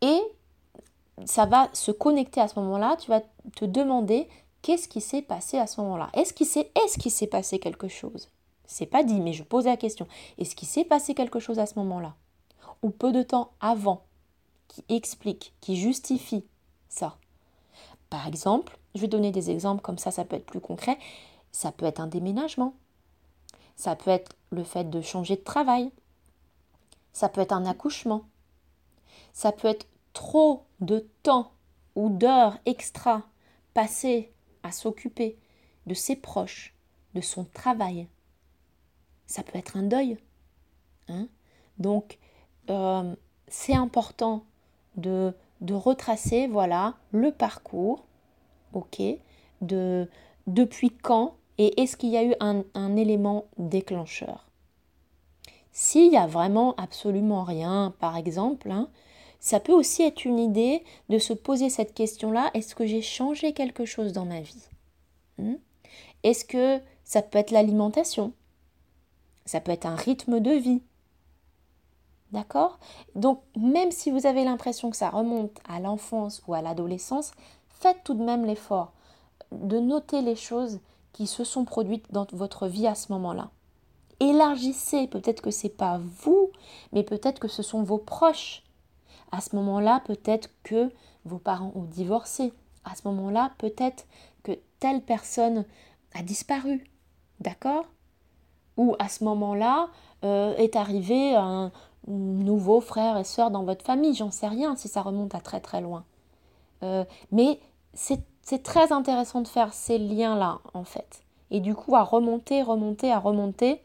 Et 0.01 0.21
ça 1.25 1.47
va 1.47 1.69
se 1.73 1.91
connecter 1.91 2.41
à 2.41 2.49
ce 2.49 2.59
moment-là, 2.61 2.97
tu 2.97 3.11
vas 3.11 3.23
te 3.57 3.65
demander 3.65 4.29
qu'est-ce 4.63 4.89
qui 4.89 5.01
s'est 5.01 5.23
passé 5.23 5.59
à 5.59 5.67
ce 5.67 5.81
moment-là. 5.81 6.11
Est-ce 6.15 6.33
qu'il 6.33 6.47
s'est 6.47 6.71
est 6.75 6.99
qu'il 6.99 7.11
s'est 7.11 7.27
passé 7.27 7.59
quelque 7.59 7.89
chose? 7.89 8.31
C'est 8.67 8.87
pas 8.87 9.05
dit, 9.05 9.21
mais 9.21 9.33
je 9.33 9.43
pose 9.43 9.67
la 9.67 9.77
question. 9.77 10.07
Est-ce 10.39 10.57
qu'il 10.57 10.69
s'est 10.69 10.85
passé 10.85 11.15
quelque 11.15 11.39
chose 11.39 11.59
à 11.59 11.67
ce 11.67 11.79
moment-là? 11.79 12.15
Ou 12.83 12.91
peu 12.91 13.13
de 13.13 13.23
temps 13.23 13.51
avant 13.61 14.03
qui 14.69 14.85
explique, 14.89 15.55
qui 15.61 15.77
justifie 15.77 16.45
ça 16.89 17.17
Par 18.11 18.27
exemple, 18.27 18.79
je 18.95 19.01
vais 19.01 19.09
donner 19.09 19.33
des 19.33 19.51
exemples 19.51 19.83
comme 19.83 19.99
ça, 19.99 20.11
ça 20.11 20.25
peut 20.25 20.37
être 20.37 20.47
plus 20.47 20.61
concret. 20.61 20.99
Ça 21.53 21.73
peut 21.73 21.87
être 21.87 22.01
un 22.01 22.07
déménagement. 22.07 22.75
Ça 23.77 23.97
peut 23.97 24.11
être 24.11 24.35
le 24.55 24.64
fait 24.64 24.88
de 24.88 25.01
changer 25.01 25.37
de 25.37 25.43
travail. 25.43 25.90
Ça 27.12 27.29
peut 27.29 27.40
être 27.40 27.53
un 27.53 27.67
accouchement. 27.67 28.25
Ça 29.33 29.53
peut 29.53 29.69
être 29.69 29.87
trop 30.12 30.64
de 30.81 31.07
temps 31.23 31.53
ou 31.97 32.09
d'heures 32.09 32.59
extra 32.67 33.23
passées 33.75 34.33
à 34.62 34.73
s'occuper 34.73 35.37
de 35.87 35.95
ses 35.95 36.17
proches, 36.17 36.75
de 37.14 37.21
son 37.21 37.45
travail. 37.45 38.09
Ça 39.27 39.43
peut 39.43 39.59
être 39.59 39.77
un 39.77 39.83
deuil. 39.83 40.19
Hein. 41.09 41.29
Donc, 41.79 42.19
euh, 42.71 43.14
c'est 43.49 43.75
important 43.75 44.45
de, 44.97 45.35
retracer 45.71 46.47
voilà, 46.47 46.95
le 47.11 47.33
parcours, 47.33 48.05
ok, 48.73 49.03
de 49.61 50.09
depuis 50.47 50.90
quand 50.90 51.37
et 51.57 51.81
est-ce 51.81 51.97
qu'il 51.97 52.11
y 52.11 52.17
a 52.17 52.25
eu 52.25 52.35
un, 52.40 52.97
élément 52.97 53.47
déclencheur 53.59 54.44
S'il 55.77 56.13
y 56.13 56.17
a 56.17 56.29
vraiment 56.29 56.77
absolument 56.77 57.43
rien, 57.43 57.93
par 57.99 58.17
exemple, 58.17 58.71
hein, 58.71 58.89
ça 59.41 59.59
peut 59.59 59.73
aussi 59.73 60.03
être 60.05 60.25
une 60.25 60.39
idée 60.39 60.85
de 61.09 61.19
se 61.19 61.33
poser 61.33 61.69
cette 61.69 61.95
question-là, 61.95 62.49
est-ce 62.55 62.77
que 62.77 62.87
j'ai 62.87 63.03
changé 63.03 63.53
quelque 63.53 63.85
chose 63.85 64.13
dans 64.13 64.25
ma 64.25 64.41
vie 64.41 64.69
hmm? 65.39 65.57
Est-ce 66.23 66.45
que 66.45 66.81
ça 67.03 67.23
peut 67.23 67.39
être 67.39 67.51
l'alimentation? 67.51 68.33
Ça 69.47 69.61
peut 69.61 69.73
être 69.73 69.85
un 69.85 69.97
rythme 69.97 70.39
de 70.39 70.53
vie 70.53 70.81
D'accord? 72.31 72.79
Donc 73.17 73.43
même 73.57 73.91
si 73.91 74.13
vous 74.13 74.27
avez 74.27 74.45
l'impression 74.45 74.91
que 74.91 74.97
ça 74.97 75.11
remonte 75.11 75.59
à 75.69 75.81
l'enfance 75.81 76.41
ou 76.47 76.55
à 76.55 76.63
l'adolescence, 76.63 77.33
faites 77.69 78.03
tout 78.05 78.15
de 78.15 78.23
même 78.23 78.47
l'effort 78.47 78.93
de 79.51 79.81
noter 79.81 80.23
les 80.23 80.37
choses 80.37 80.79
qui 81.13 81.27
se 81.27 81.43
sont 81.43 81.65
produites 81.65 82.13
dans 82.13 82.27
votre 82.33 82.69
vie 82.69 82.87
à 82.87 82.95
ce 82.95 83.13
moment-là. 83.13 83.51
Élargissez, 84.20 85.07
peut-être 85.07 85.42
que 85.42 85.50
ce 85.50 85.66
n'est 85.66 85.72
pas 85.72 86.00
vous, 86.22 86.50
mais 86.92 87.03
peut-être 87.03 87.38
que 87.38 87.48
ce 87.48 87.62
sont 87.62 87.83
vos 87.83 87.98
proches. 87.98 88.62
À 89.33 89.40
ce 89.40 89.57
moment-là, 89.57 90.03
peut-être 90.07 90.50
que 90.62 90.90
vos 91.24 91.38
parents 91.38 91.72
ont 91.74 91.85
divorcé. 91.85 92.53
À 92.85 92.94
ce 92.94 93.09
moment-là, 93.09 93.53
peut-être 93.59 94.07
que 94.42 94.53
telle 94.79 95.03
personne 95.03 95.64
a 96.14 96.22
disparu. 96.22 96.85
D'accord? 97.40 97.87
Ou 98.77 98.94
à 98.98 99.09
ce 99.09 99.24
moment-là, 99.24 99.88
euh, 100.24 100.55
est 100.57 100.77
arrivé 100.77 101.35
un 101.35 101.72
nouveau 102.07 102.81
frère 102.81 103.16
et 103.16 103.24
sœur 103.24 103.50
dans 103.50 103.64
votre 103.64 103.85
famille. 103.85 104.14
J'en 104.14 104.31
sais 104.31 104.48
rien 104.48 104.77
si 104.77 104.88
ça 104.88 105.03
remonte 105.03 105.35
à 105.35 105.40
très 105.40 105.61
très 105.61 105.81
loin. 105.81 106.05
Euh, 106.83 107.05
mais 107.33 107.59
c'est 107.94 108.20
c'est 108.44 108.62
très 108.62 108.92
intéressant 108.92 109.40
de 109.40 109.48
faire 109.48 109.72
ces 109.72 109.98
liens-là, 109.98 110.59
en 110.74 110.85
fait. 110.85 111.22
Et 111.50 111.61
du 111.61 111.74
coup, 111.74 111.96
à 111.96 112.03
remonter, 112.03 112.62
remonter, 112.62 113.11
à 113.11 113.18
remonter 113.18 113.81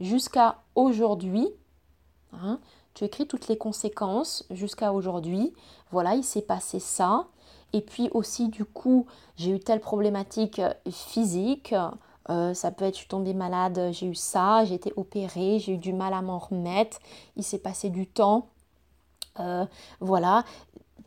jusqu'à 0.00 0.58
aujourd'hui. 0.74 1.48
Hein, 2.32 2.58
tu 2.94 3.04
écris 3.04 3.26
toutes 3.26 3.48
les 3.48 3.58
conséquences 3.58 4.44
jusqu'à 4.50 4.92
aujourd'hui. 4.92 5.52
Voilà, 5.90 6.14
il 6.14 6.24
s'est 6.24 6.42
passé 6.42 6.80
ça. 6.80 7.26
Et 7.72 7.80
puis 7.80 8.08
aussi, 8.12 8.48
du 8.48 8.64
coup, 8.64 9.06
j'ai 9.36 9.52
eu 9.52 9.60
telle 9.60 9.80
problématique 9.80 10.60
physique. 10.90 11.74
Euh, 12.28 12.54
ça 12.54 12.70
peut 12.70 12.84
être, 12.84 12.94
je 12.94 13.00
suis 13.00 13.08
tombée 13.08 13.34
malade, 13.34 13.90
j'ai 13.92 14.06
eu 14.06 14.14
ça, 14.14 14.64
j'ai 14.64 14.74
été 14.74 14.92
opérée, 14.96 15.58
j'ai 15.58 15.72
eu 15.72 15.78
du 15.78 15.92
mal 15.92 16.12
à 16.12 16.22
m'en 16.22 16.38
remettre. 16.38 16.98
Il 17.36 17.44
s'est 17.44 17.58
passé 17.58 17.90
du 17.90 18.06
temps. 18.06 18.48
Euh, 19.38 19.64
voilà, 20.00 20.44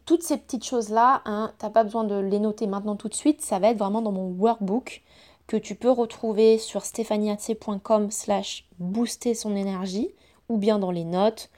toutes 0.06 0.24
ces 0.24 0.38
petites 0.38 0.66
choses-là, 0.66 1.22
hein, 1.26 1.52
tu 1.60 1.66
n'as 1.66 1.72
pas 1.72 1.84
besoin 1.84 2.04
de 2.04 2.16
les 2.16 2.40
noter 2.40 2.68
maintenant 2.68 2.96
tout 2.96 3.10
de 3.10 3.14
suite, 3.14 3.42
ça 3.42 3.60
va 3.60 3.70
être 3.70 3.78
vraiment 3.78 4.02
dans 4.02 4.12
mon 4.12 4.30
workbook 4.32 5.02
que 5.48 5.58
tu 5.58 5.76
peux 5.76 5.92
retrouver 5.92 6.58
sur 6.58 6.86
stéphaniatse.com 6.86 8.12
slash 8.12 8.66
booster 8.80 9.34
son 9.34 9.56
énergie 9.56 10.10
ou 10.50 10.58
bien 10.58 10.80
dans 10.80 10.92
les 10.92 11.04
notes 11.04 11.50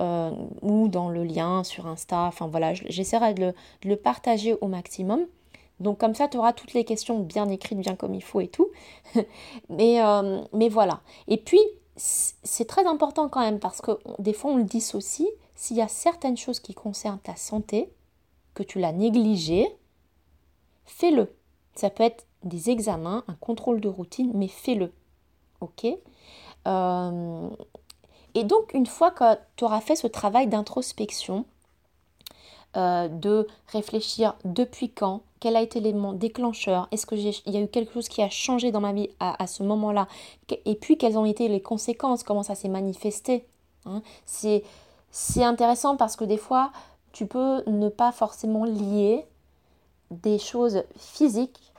euh, 0.00 0.30
ou 0.62 0.88
dans 0.88 1.08
le 1.08 1.24
lien 1.24 1.64
sur 1.64 1.86
Insta. 1.86 2.22
Enfin 2.22 2.48
voilà, 2.48 2.74
j'essaierai 2.74 3.34
de, 3.34 3.54
le, 3.84 3.96
partager 3.96 4.56
au 4.60 4.66
maximum. 4.66 5.26
Donc 5.78 5.98
comme 5.98 6.14
ça, 6.14 6.28
tu 6.28 6.36
auras 6.36 6.52
toutes 6.52 6.74
les 6.74 6.84
questions 6.84 7.20
bien 7.20 7.48
écrites, 7.48 7.78
bien 7.78 7.96
comme 7.96 8.14
il 8.14 8.22
faut 8.22 8.40
et 8.40 8.48
tout. 8.48 8.68
mais, 9.68 10.02
euh, 10.02 10.42
mais 10.52 10.68
voilà. 10.68 11.00
Et 11.28 11.38
puis, 11.38 11.60
c'est 11.96 12.66
très 12.66 12.86
important 12.86 13.28
quand 13.28 13.40
même 13.40 13.58
parce 13.58 13.80
que 13.80 13.92
des 14.18 14.32
fois 14.32 14.52
on 14.52 14.56
le 14.56 14.64
dissocie. 14.64 15.28
S'il 15.54 15.76
y 15.76 15.82
a 15.82 15.88
certaines 15.88 16.38
choses 16.38 16.60
qui 16.60 16.72
concernent 16.72 17.18
ta 17.18 17.36
santé, 17.36 17.92
que 18.54 18.62
tu 18.62 18.78
l'as 18.78 18.92
négligé, 18.92 19.68
fais-le. 20.86 21.34
Ça 21.74 21.90
peut 21.90 22.02
être 22.02 22.26
des 22.44 22.70
examens, 22.70 23.24
un 23.28 23.34
contrôle 23.34 23.80
de 23.80 23.88
routine, 23.88 24.32
mais 24.34 24.48
fais-le. 24.48 24.92
Ok? 25.60 25.86
Euh, 26.66 27.48
Et 28.34 28.44
donc, 28.44 28.72
une 28.74 28.86
fois 28.86 29.10
que 29.10 29.36
tu 29.56 29.64
auras 29.64 29.80
fait 29.80 29.96
ce 29.96 30.06
travail 30.06 30.46
d'introspection, 30.46 31.44
euh, 32.76 33.08
de 33.08 33.48
réfléchir 33.66 34.36
depuis 34.44 34.90
quand, 34.90 35.22
quel 35.40 35.56
a 35.56 35.62
été 35.62 35.80
l'élément 35.80 36.12
déclencheur, 36.12 36.86
est-ce 36.92 37.04
qu'il 37.04 37.18
y 37.18 37.56
a 37.56 37.60
eu 37.60 37.66
quelque 37.66 37.92
chose 37.92 38.08
qui 38.08 38.22
a 38.22 38.28
changé 38.28 38.70
dans 38.70 38.80
ma 38.80 38.92
vie 38.92 39.08
à, 39.18 39.46
ce 39.46 39.64
moment-là, 39.64 40.06
et 40.50 40.74
puis 40.76 40.96
quelles 40.96 41.18
ont 41.18 41.24
été 41.24 41.48
les 41.48 41.60
conséquences, 41.60 42.22
comment 42.22 42.44
ça 42.44 42.54
s'est 42.54 42.68
manifesté. 42.68 43.44
Hein? 43.86 44.02
C'est 44.26 45.42
intéressant 45.42 45.96
parce 45.96 46.14
que 46.14 46.24
des 46.24 46.36
fois, 46.36 46.70
tu 47.12 47.26
peux 47.26 47.64
ne 47.66 47.88
pas 47.88 48.12
forcément 48.12 48.64
lier 48.64 49.26
des 50.10 50.38
choses 50.38 50.84
physiques 50.96 51.69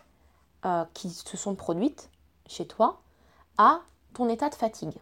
euh, 0.63 0.85
qui 0.93 1.09
se 1.09 1.37
sont 1.37 1.55
produites 1.55 2.11
chez 2.45 2.67
toi 2.67 3.01
à 3.57 3.79
ton 4.13 4.29
état 4.29 4.47
de 4.47 4.53
fatigue. 4.53 4.93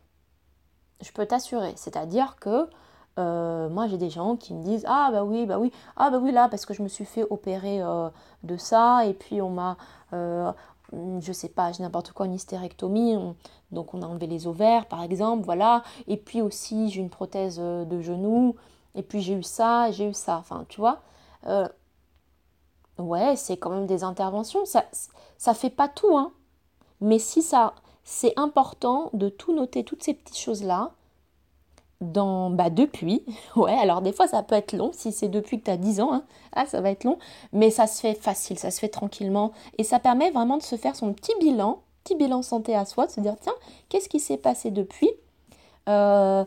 Je 1.02 1.12
peux 1.12 1.26
t'assurer, 1.26 1.74
c'est-à-dire 1.76 2.38
que 2.40 2.70
euh, 3.18 3.68
moi 3.68 3.88
j'ai 3.88 3.98
des 3.98 4.10
gens 4.10 4.38
qui 4.38 4.54
me 4.54 4.64
disent 4.64 4.86
ah 4.88 5.10
bah 5.12 5.26
oui 5.26 5.46
bah 5.46 5.60
oui 5.60 5.74
ah 5.98 6.10
bah 6.12 6.20
oui 6.22 6.32
là 6.32 6.48
parce 6.48 6.66
que 6.66 6.74
je 6.74 6.82
me 6.82 6.88
suis 6.88 7.04
fait 7.04 7.26
opérer 7.30 7.82
euh, 7.82 8.10
de 8.44 8.56
ça 8.56 9.06
et 9.06 9.14
puis 9.14 9.42
on 9.42 9.50
m'a 9.50 9.76
je 10.14 11.32
sais 11.34 11.50
pas 11.50 11.74
j'ai 11.74 11.84
n'importe 11.84 12.14
quoi 12.14 12.26
une 12.26 12.36
hystérectomie 12.36 13.18
donc 13.74 13.94
on 13.94 14.02
a 14.02 14.06
enlevé 14.06 14.28
les 14.28 14.48
ovaires 14.48 14.86
par 14.86 15.04
exemple 15.04 15.44
voilà. 15.44 15.84
Et 16.08 16.16
puis 16.16 16.42
aussi 16.42 16.90
j'ai 16.90 17.02
une 17.02 17.10
prothèse 17.10 17.60
de 17.60 18.02
genou 18.02 18.56
et 18.96 19.04
puis 19.04 19.22
j'ai 19.22 19.34
eu 19.34 19.44
ça 19.44 19.92
j'ai 19.92 20.08
eu 20.10 20.14
ça. 20.14 20.38
Enfin 20.38 20.64
tu 20.70 20.80
vois 20.80 21.02
ouais 23.00 23.36
c'est 23.36 23.58
quand 23.58 23.70
même 23.70 23.88
des 23.88 24.04
interventions 24.04 24.66
ça 24.66 24.86
ça 25.38 25.54
fait 25.54 25.70
pas 25.70 25.88
tout 25.88 26.18
hein 26.18 26.32
mais 27.02 27.20
si 27.20 27.42
ça 27.42 27.74
c'est 28.04 28.34
important 28.38 29.10
de 29.14 29.30
tout 29.30 29.54
noter 29.54 29.84
toutes 29.84 30.04
ces 30.04 30.14
petites 30.14 30.38
choses 30.38 30.64
là 30.64 30.92
dans, 32.02 32.50
bah, 32.50 32.70
depuis. 32.70 33.26
Ouais, 33.56 33.78
alors 33.78 34.02
des 34.02 34.14
fois 34.14 34.28
ça 34.28 34.44
peut 34.44 34.56
être 34.56 34.74
long, 34.74 34.92
si 34.94 35.12
c'est 35.12 35.28
depuis 35.28 35.60
que 35.60 35.66
tu 35.66 35.72
as 35.72 35.78
10 35.78 36.02
ans, 36.02 36.14
hein. 36.14 36.24
ah, 36.54 36.66
ça 36.66 36.82
va 36.82 36.92
être 36.92 37.04
long, 37.04 37.18
mais 37.52 37.72
ça 37.72 37.88
se 37.88 38.00
fait 38.00 38.14
facile, 38.14 38.58
ça 38.58 38.72
se 38.72 38.80
fait 38.80 38.90
tranquillement, 38.90 39.52
et 39.78 39.84
ça 39.84 40.00
permet 40.00 40.32
vraiment 40.32 40.58
de 40.58 40.64
se 40.64 40.76
faire 40.78 40.96
son 40.96 41.14
petit 41.14 41.34
bilan, 41.40 41.80
petit 42.04 42.16
bilan 42.16 42.42
santé 42.42 42.76
à 42.76 42.86
soi, 42.86 43.08
de 43.08 43.12
se 43.12 43.20
dire, 43.20 43.36
tiens, 43.42 43.54
qu'est-ce 43.90 44.10
qui 44.10 44.20
s'est 44.20 44.38
passé 44.38 44.72
depuis 44.72 45.10
euh, 45.90 46.46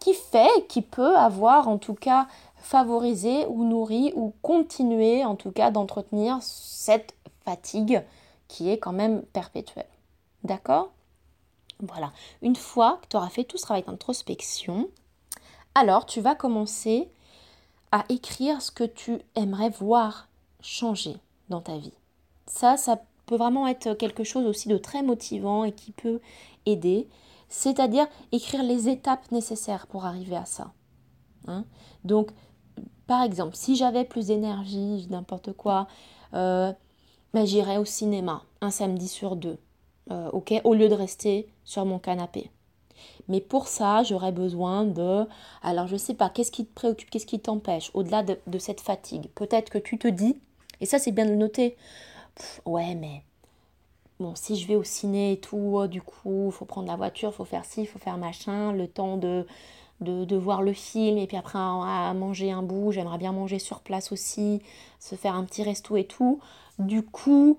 Qui 0.00 0.14
fait, 0.14 0.66
qui 0.68 0.82
peut 0.82 1.16
avoir 1.16 1.68
en 1.68 1.78
tout 1.78 1.94
cas 1.94 2.26
favorisé 2.60 3.46
ou 3.46 3.64
nourri 3.64 4.12
ou 4.14 4.34
continuer 4.42 5.24
en 5.24 5.36
tout 5.36 5.50
cas 5.50 5.70
d'entretenir 5.70 6.38
cette 6.42 7.14
fatigue 7.44 8.02
qui 8.48 8.70
est 8.70 8.78
quand 8.78 8.92
même 8.92 9.22
perpétuelle. 9.32 9.88
D'accord? 10.44 10.90
Voilà, 11.80 12.12
une 12.42 12.56
fois 12.56 12.98
que 13.02 13.08
tu 13.08 13.16
auras 13.16 13.28
fait 13.28 13.44
tout 13.44 13.56
ce 13.56 13.62
travail 13.62 13.84
d'introspection, 13.84 14.88
alors 15.74 16.06
tu 16.06 16.20
vas 16.20 16.34
commencer 16.34 17.08
à 17.92 18.04
écrire 18.08 18.60
ce 18.60 18.70
que 18.70 18.84
tu 18.84 19.20
aimerais 19.36 19.70
voir 19.70 20.28
changer 20.60 21.16
dans 21.48 21.60
ta 21.60 21.76
vie. 21.76 21.92
Ça, 22.46 22.76
ça 22.76 23.00
peut 23.26 23.36
vraiment 23.36 23.68
être 23.68 23.94
quelque 23.94 24.24
chose 24.24 24.46
aussi 24.46 24.68
de 24.68 24.76
très 24.76 25.02
motivant 25.02 25.64
et 25.64 25.72
qui 25.72 25.92
peut 25.92 26.20
aider, 26.66 27.08
c'est-à-dire 27.48 28.06
écrire 28.32 28.62
les 28.62 28.88
étapes 28.88 29.30
nécessaires 29.30 29.86
pour 29.86 30.04
arriver 30.04 30.36
à 30.36 30.46
ça. 30.46 30.72
Hein. 31.46 31.64
Donc, 32.04 32.30
par 33.08 33.24
exemple, 33.24 33.56
si 33.56 33.74
j'avais 33.74 34.04
plus 34.04 34.28
d'énergie, 34.28 35.08
n'importe 35.10 35.52
quoi, 35.52 35.88
euh, 36.34 36.72
ben, 37.34 37.44
j'irais 37.44 37.78
au 37.78 37.84
cinéma 37.84 38.44
un 38.60 38.70
samedi 38.70 39.08
sur 39.08 39.34
deux. 39.34 39.58
Euh, 40.10 40.30
au 40.64 40.72
lieu 40.72 40.88
de 40.88 40.94
rester 40.94 41.48
sur 41.64 41.84
mon 41.84 41.98
canapé. 41.98 42.50
Mais 43.28 43.42
pour 43.42 43.68
ça, 43.68 44.02
j'aurais 44.04 44.32
besoin 44.32 44.84
de... 44.84 45.26
Alors, 45.62 45.86
je 45.86 45.92
ne 45.92 45.98
sais 45.98 46.14
pas, 46.14 46.30
qu'est-ce 46.30 46.50
qui 46.50 46.64
te 46.64 46.72
préoccupe, 46.72 47.10
qu'est-ce 47.10 47.26
qui 47.26 47.38
t'empêche, 47.38 47.90
au-delà 47.92 48.22
de, 48.22 48.58
cette 48.58 48.80
fatigue? 48.80 49.28
Peut-être 49.34 49.68
que 49.68 49.76
tu 49.76 49.98
te 49.98 50.08
dis, 50.08 50.40
et 50.80 50.86
ça 50.86 50.98
c'est 50.98 51.12
bien 51.12 51.26
de 51.26 51.32
le 51.32 51.36
noter, 51.36 51.76
ouais, 52.64 52.94
mais 52.94 53.22
bon, 54.18 54.34
si 54.34 54.56
je 54.56 54.66
vais 54.66 54.76
au 54.76 54.84
ciné 54.84 55.32
et 55.32 55.40
tout, 55.40 55.74
oh, 55.74 55.86
du 55.86 56.00
coup, 56.00 56.46
il 56.46 56.52
faut 56.52 56.64
prendre 56.64 56.88
la 56.88 56.96
voiture, 56.96 57.28
il 57.30 57.36
faut 57.36 57.44
faire 57.44 57.66
ci, 57.66 57.82
il 57.82 57.86
faut 57.86 57.98
faire 57.98 58.16
machin, 58.16 58.72
le 58.72 58.88
temps 58.88 59.18
de, 59.18 59.46
de, 60.00 60.36
voir 60.36 60.62
le 60.62 60.72
film, 60.72 61.18
et 61.18 61.26
puis 61.26 61.36
après 61.36 61.58
à, 61.58 62.12
manger 62.14 62.52
un 62.52 62.62
bout, 62.62 62.92
j'aimerais 62.92 63.18
bien 63.18 63.32
manger 63.32 63.58
sur 63.58 63.80
place 63.80 64.12
aussi, 64.12 64.62
se 65.00 65.14
faire 65.14 65.34
un 65.34 65.44
petit 65.44 65.62
resto 65.62 65.96
et 65.96 66.04
tout. 66.04 66.40
Du 66.78 67.02
coup, 67.02 67.58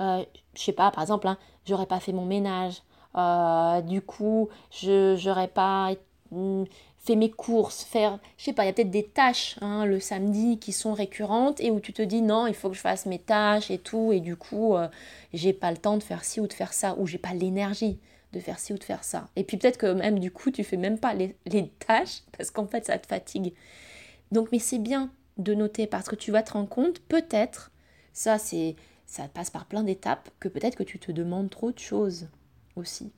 euh, 0.00 0.24
je 0.54 0.62
sais 0.62 0.72
pas, 0.72 0.90
par 0.90 1.02
exemple, 1.02 1.26
hein, 1.26 1.38
j'aurais 1.66 1.86
pas 1.86 2.00
fait 2.00 2.12
mon 2.12 2.24
ménage, 2.24 2.82
euh, 3.16 3.80
du 3.80 4.00
coup, 4.00 4.48
je 4.70 5.24
n'aurais 5.26 5.48
pas 5.48 5.92
mm, 6.30 6.64
fait 6.98 7.16
mes 7.16 7.30
courses, 7.30 7.82
faire, 7.84 8.18
je 8.36 8.44
sais 8.44 8.52
pas, 8.52 8.64
il 8.64 8.66
y 8.66 8.70
a 8.70 8.72
peut-être 8.72 8.90
des 8.90 9.06
tâches 9.06 9.56
hein, 9.60 9.84
le 9.84 9.98
samedi 9.98 10.58
qui 10.58 10.72
sont 10.72 10.92
récurrentes 10.92 11.60
et 11.60 11.70
où 11.70 11.80
tu 11.80 11.92
te 11.92 12.02
dis 12.02 12.22
non, 12.22 12.46
il 12.46 12.54
faut 12.54 12.68
que 12.68 12.76
je 12.76 12.80
fasse 12.80 13.06
mes 13.06 13.18
tâches 13.18 13.70
et 13.70 13.78
tout, 13.78 14.12
et 14.12 14.20
du 14.20 14.36
coup, 14.36 14.76
euh, 14.76 14.88
j'ai 15.32 15.52
pas 15.52 15.72
le 15.72 15.78
temps 15.78 15.96
de 15.96 16.02
faire 16.02 16.24
ci 16.24 16.40
ou 16.40 16.46
de 16.46 16.52
faire 16.52 16.72
ça, 16.72 16.94
ou 16.98 17.06
j'ai 17.06 17.18
pas 17.18 17.34
l'énergie 17.34 17.98
de 18.32 18.40
faire 18.40 18.58
ci 18.58 18.72
ou 18.72 18.78
de 18.78 18.84
faire 18.84 19.04
ça. 19.04 19.28
Et 19.36 19.44
puis 19.44 19.56
peut-être 19.56 19.78
que 19.78 19.92
même 19.92 20.18
du 20.18 20.30
coup, 20.30 20.50
tu 20.50 20.64
fais 20.64 20.76
même 20.76 20.98
pas 20.98 21.14
les, 21.14 21.36
les 21.46 21.68
tâches 21.86 22.22
parce 22.36 22.50
qu'en 22.50 22.66
fait, 22.66 22.86
ça 22.86 22.98
te 22.98 23.06
fatigue. 23.06 23.54
Donc, 24.32 24.48
mais 24.52 24.58
c'est 24.58 24.78
bien 24.78 25.10
de 25.38 25.54
noter 25.54 25.86
parce 25.86 26.08
que 26.08 26.16
tu 26.16 26.30
vas 26.32 26.42
te 26.42 26.52
rendre 26.52 26.68
compte, 26.68 27.00
peut-être, 27.00 27.70
ça 28.12 28.38
c'est 28.38 28.76
ça 29.06 29.26
passe 29.26 29.48
par 29.48 29.64
plein 29.64 29.82
d'étapes, 29.82 30.28
que 30.38 30.48
peut-être 30.48 30.76
que 30.76 30.82
tu 30.82 30.98
te 30.98 31.10
demandes 31.10 31.48
trop 31.48 31.72
de 31.72 31.78
choses 31.78 32.28
aussi. 32.76 33.10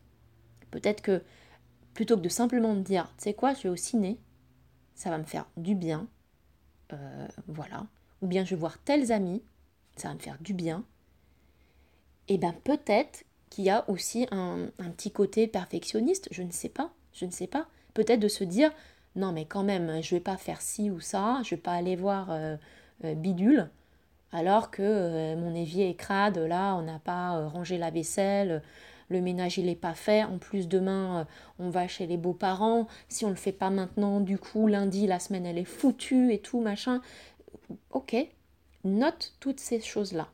Peut-être 0.71 1.03
que 1.03 1.23
plutôt 1.95 2.17
que 2.17 2.23
de 2.23 2.29
simplement 2.29 2.75
te 2.77 2.81
dire, 2.81 3.13
tu 3.19 3.25
sais 3.25 3.35
quoi, 3.35 3.55
je 3.55 3.63
vais 3.63 3.69
au 3.71 3.77
ciné, 3.77 4.21
ça 4.95 5.11
va 5.11 5.19
me 5.19 5.25
faire 5.25 5.47
du 5.57 5.75
bien, 5.75 6.07
euh, 6.93 7.29
voilà. 7.49 7.87
Ou 8.23 8.29
bien 8.29 8.45
je 8.45 8.51
vais 8.51 8.61
voir 8.61 8.79
tels 8.79 9.11
amis, 9.11 9.43
ça 9.97 10.09
va 10.09 10.15
me 10.15 10.21
faire 10.21 10.39
du 10.41 10.55
bien. 10.55 10.85
Et 12.29 12.35
eh 12.35 12.39
bien 12.39 12.53
peut-être 12.53 13.25
qu'il 13.51 13.65
y 13.65 13.71
a 13.71 13.85
aussi 13.89 14.27
un, 14.31 14.71
petit 14.97 15.11
côté 15.11 15.47
perfectionniste, 15.47 16.29
je 16.31 16.43
ne 16.43 16.53
sais 16.53 16.69
pas, 16.69 16.91
je 17.13 17.27
ne 17.27 17.31
sais 17.31 17.47
pas. 17.47 17.67
Peut-être 17.95 18.21
de 18.21 18.29
se 18.29 18.45
dire, 18.45 18.71
non 19.17 19.33
mais 19.33 19.45
quand 19.45 19.65
même, 19.65 20.03
je 20.03 20.15
vais 20.15 20.21
pas 20.21 20.37
faire 20.37 20.63
ci 20.63 20.91
ou 20.91 21.01
ça, 21.01 21.41
je 21.45 21.51
vais 21.51 21.61
pas 21.61 21.73
aller 21.73 21.97
voir 21.97 22.31
euh, 22.31 22.57
euh, 23.05 23.15
bidule, 23.15 23.69
alors 24.33 24.71
que 24.71 25.35
mon 25.35 25.55
évier 25.55 25.91
est 25.91 25.95
crade, 25.95 26.39
là 26.39 26.77
on 26.77 26.83
n'a 26.83 27.01
pas 27.01 27.49
rangé 27.49 27.77
la 27.77 27.91
vaisselle, 27.91 28.63
le 29.11 29.21
ménage 29.21 29.59
il 29.59 29.67
n'est 29.67 29.75
pas 29.75 29.95
fait, 29.95 30.25
en 30.25 30.39
plus 30.39 30.69
demain 30.69 31.21
euh, 31.21 31.25
on 31.59 31.69
va 31.69 31.89
chez 31.89 32.07
les 32.07 32.17
beaux-parents, 32.17 32.87
si 33.09 33.25
on 33.25 33.29
le 33.29 33.35
fait 33.35 33.53
pas 33.53 33.71
maintenant, 33.71 34.21
du 34.21 34.39
coup 34.39 34.67
lundi 34.67 35.07
la 35.07 35.19
semaine 35.19 35.45
elle 35.45 35.59
est 35.59 35.65
foutue 35.65 36.33
et 36.33 36.39
tout 36.39 36.61
machin. 36.61 37.03
Ok, 37.91 38.17
note 38.85 39.35
toutes 39.41 39.61
ces 39.61 39.81
choses-là. 39.81 40.29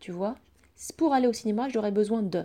Tu 0.00 0.12
vois 0.12 0.36
Pour 0.96 1.12
aller 1.12 1.26
au 1.26 1.32
cinéma, 1.32 1.68
j'aurais 1.68 1.92
besoin 1.92 2.22
de. 2.22 2.44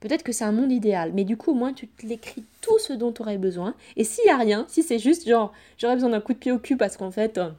Peut-être 0.00 0.24
que 0.24 0.32
c'est 0.32 0.44
un 0.44 0.52
monde 0.52 0.72
idéal, 0.72 1.12
mais 1.14 1.24
du 1.24 1.36
coup, 1.36 1.52
au 1.52 1.54
moins, 1.54 1.72
tu 1.72 1.88
l'écris 2.02 2.44
tout 2.60 2.78
ce 2.78 2.92
dont 2.92 3.12
tu 3.12 3.22
aurais 3.22 3.38
besoin. 3.38 3.74
Et 3.96 4.04
s'il 4.04 4.24
n'y 4.24 4.30
a 4.30 4.36
rien, 4.36 4.66
si 4.68 4.82
c'est 4.82 4.98
juste 4.98 5.28
genre, 5.28 5.52
j'aurais 5.78 5.94
besoin 5.94 6.10
d'un 6.10 6.20
coup 6.20 6.32
de 6.32 6.38
pied 6.38 6.50
au 6.50 6.58
cul 6.58 6.76
parce 6.76 6.96
qu'en 6.96 7.10
fait, 7.10 7.38
euh, 7.38 7.50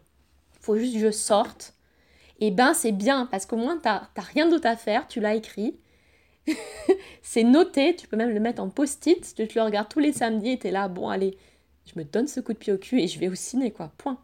faut 0.60 0.78
juste 0.78 0.94
que 0.94 1.00
je 1.00 1.12
sorte, 1.12 1.74
et 2.40 2.48
eh 2.48 2.52
ben 2.52 2.74
c'est 2.74 2.92
bien 2.92 3.28
parce 3.28 3.46
qu'au 3.46 3.58
moins, 3.58 3.78
tu 3.78 3.88
n'as 3.88 4.10
rien 4.18 4.50
d'autre 4.50 4.68
à 4.68 4.76
faire, 4.76 5.08
tu 5.08 5.22
l'as 5.22 5.36
écrit, 5.36 5.78
c'est 7.22 7.44
noté, 7.44 7.96
tu 7.96 8.08
peux 8.08 8.18
même 8.18 8.34
le 8.34 8.40
mettre 8.40 8.62
en 8.62 8.70
post-it, 8.70 9.36
tu 9.36 9.48
le 9.56 9.62
regardes 9.62 9.88
tous 9.88 10.00
les 10.00 10.12
samedis 10.12 10.52
et 10.52 10.60
tu 10.60 10.68
es 10.68 10.72
là, 10.72 10.90
bon 10.90 11.08
allez, 11.08 11.38
je 11.86 11.98
me 11.98 12.04
donne 12.04 12.28
ce 12.28 12.40
coup 12.40 12.54
de 12.54 12.58
pied 12.58 12.74
au 12.74 12.78
cul 12.78 13.00
et 13.00 13.08
je 13.08 13.20
vais 13.20 13.30
au 13.30 13.36
ciné, 13.36 13.72
quoi, 13.72 13.92
point. 13.98 14.18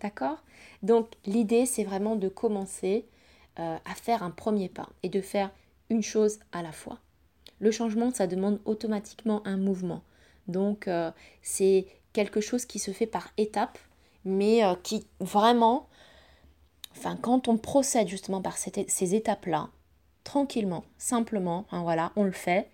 D'accord? 0.00 0.38
Donc 0.82 1.08
l'idée, 1.26 1.66
c'est 1.66 1.84
vraiment 1.84 2.16
de 2.16 2.28
commencer 2.28 3.06
euh, 3.58 3.76
à 3.84 3.94
faire 3.94 4.22
un 4.22 4.30
premier 4.30 4.68
pas 4.68 4.88
et 5.02 5.08
de 5.08 5.20
faire 5.20 5.50
une 5.90 6.02
chose 6.02 6.38
à 6.52 6.62
la 6.62 6.72
fois. 6.72 6.98
Le 7.60 7.70
changement, 7.70 8.10
ça 8.12 8.26
demande 8.26 8.60
automatiquement 8.64 9.46
un 9.46 9.56
mouvement. 9.56 10.02
Donc 10.48 10.88
euh, 10.88 11.10
c'est 11.42 11.86
quelque 12.12 12.40
chose 12.40 12.66
qui 12.66 12.78
se 12.78 12.90
fait 12.90 13.06
par 13.06 13.30
étapes, 13.36 13.78
mais 14.24 14.64
euh, 14.64 14.74
qui 14.82 15.06
vraiment, 15.20 15.88
enfin 16.92 17.16
quand 17.16 17.48
on 17.48 17.56
procède 17.56 18.08
justement 18.08 18.42
par 18.42 18.56
ces 18.58 19.14
étapes-là, 19.14 19.70
tranquillement, 20.24 20.84
simplement, 20.98 21.66
hein, 21.70 21.82
voilà, 21.82 22.12
on 22.16 22.24
le 22.24 22.32
fait. 22.32 22.68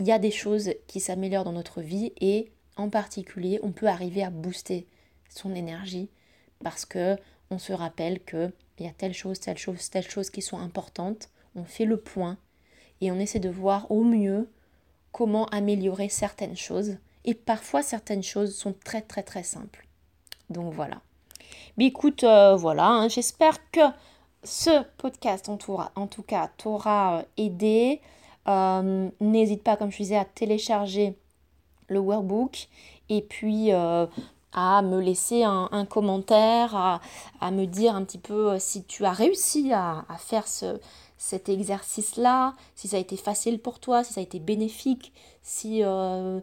Il 0.00 0.06
y 0.06 0.12
a 0.12 0.18
des 0.18 0.30
choses 0.30 0.74
qui 0.86 1.00
s'améliorent 1.00 1.44
dans 1.44 1.52
notre 1.52 1.80
vie 1.80 2.12
et 2.20 2.52
en 2.76 2.88
particulier, 2.88 3.58
on 3.64 3.72
peut 3.72 3.88
arriver 3.88 4.22
à 4.22 4.30
booster 4.30 4.86
son 5.28 5.54
énergie 5.54 6.08
parce 6.62 6.84
que 6.84 7.16
on 7.50 7.58
se 7.58 7.72
rappelle 7.72 8.20
que 8.20 8.52
il 8.78 8.86
y 8.86 8.88
a 8.88 8.92
telle 8.92 9.14
chose, 9.14 9.40
telle 9.40 9.58
chose, 9.58 9.90
telle 9.90 10.08
chose 10.08 10.30
qui 10.30 10.42
sont 10.42 10.58
importantes. 10.58 11.28
On 11.54 11.64
fait 11.64 11.84
le 11.84 11.96
point 11.96 12.36
et 13.00 13.10
on 13.10 13.18
essaie 13.18 13.40
de 13.40 13.48
voir 13.48 13.90
au 13.90 14.02
mieux 14.02 14.48
comment 15.12 15.46
améliorer 15.46 16.08
certaines 16.08 16.56
choses. 16.56 16.96
Et 17.24 17.34
parfois, 17.34 17.82
certaines 17.82 18.22
choses 18.22 18.56
sont 18.56 18.74
très 18.84 19.02
très 19.02 19.22
très 19.22 19.42
simples. 19.42 19.86
Donc 20.50 20.72
voilà. 20.72 21.00
Mais 21.76 21.86
écoute, 21.86 22.24
euh, 22.24 22.56
voilà, 22.56 22.86
hein, 22.86 23.08
j'espère 23.08 23.70
que 23.70 23.80
ce 24.44 24.84
podcast, 24.98 25.48
en 25.48 25.56
tout, 25.56 26.22
cas, 26.22 26.50
t'aura 26.56 27.18
euh, 27.18 27.22
aidé. 27.36 28.00
Euh, 28.46 29.08
n'hésite 29.20 29.62
pas, 29.62 29.76
comme 29.76 29.90
je 29.90 29.98
disais, 29.98 30.16
à 30.16 30.24
télécharger 30.24 31.16
le 31.88 31.98
workbook. 31.98 32.68
Et 33.08 33.22
puis, 33.22 33.70
à 34.52 34.82
me 34.82 35.00
laisser 35.00 35.42
un, 35.42 35.86
commentaire, 35.88 37.00
à, 37.40 37.50
me 37.50 37.66
dire 37.66 37.94
un 37.94 38.04
petit 38.04 38.18
peu 38.18 38.52
euh, 38.52 38.58
si 38.58 38.84
tu 38.84 39.04
as 39.04 39.12
réussi 39.12 39.72
à, 39.72 40.04
faire 40.18 40.48
ce, 40.48 40.80
cet 41.16 41.48
exercice-là, 41.48 42.54
si 42.74 42.88
ça 42.88 42.96
a 42.96 43.00
été 43.00 43.16
facile 43.16 43.60
pour 43.60 43.78
toi, 43.78 44.04
si 44.04 44.14
ça 44.14 44.20
a 44.20 44.22
été 44.22 44.38
bénéfique, 44.38 45.12
si, 45.42 45.84
euh, 45.84 46.40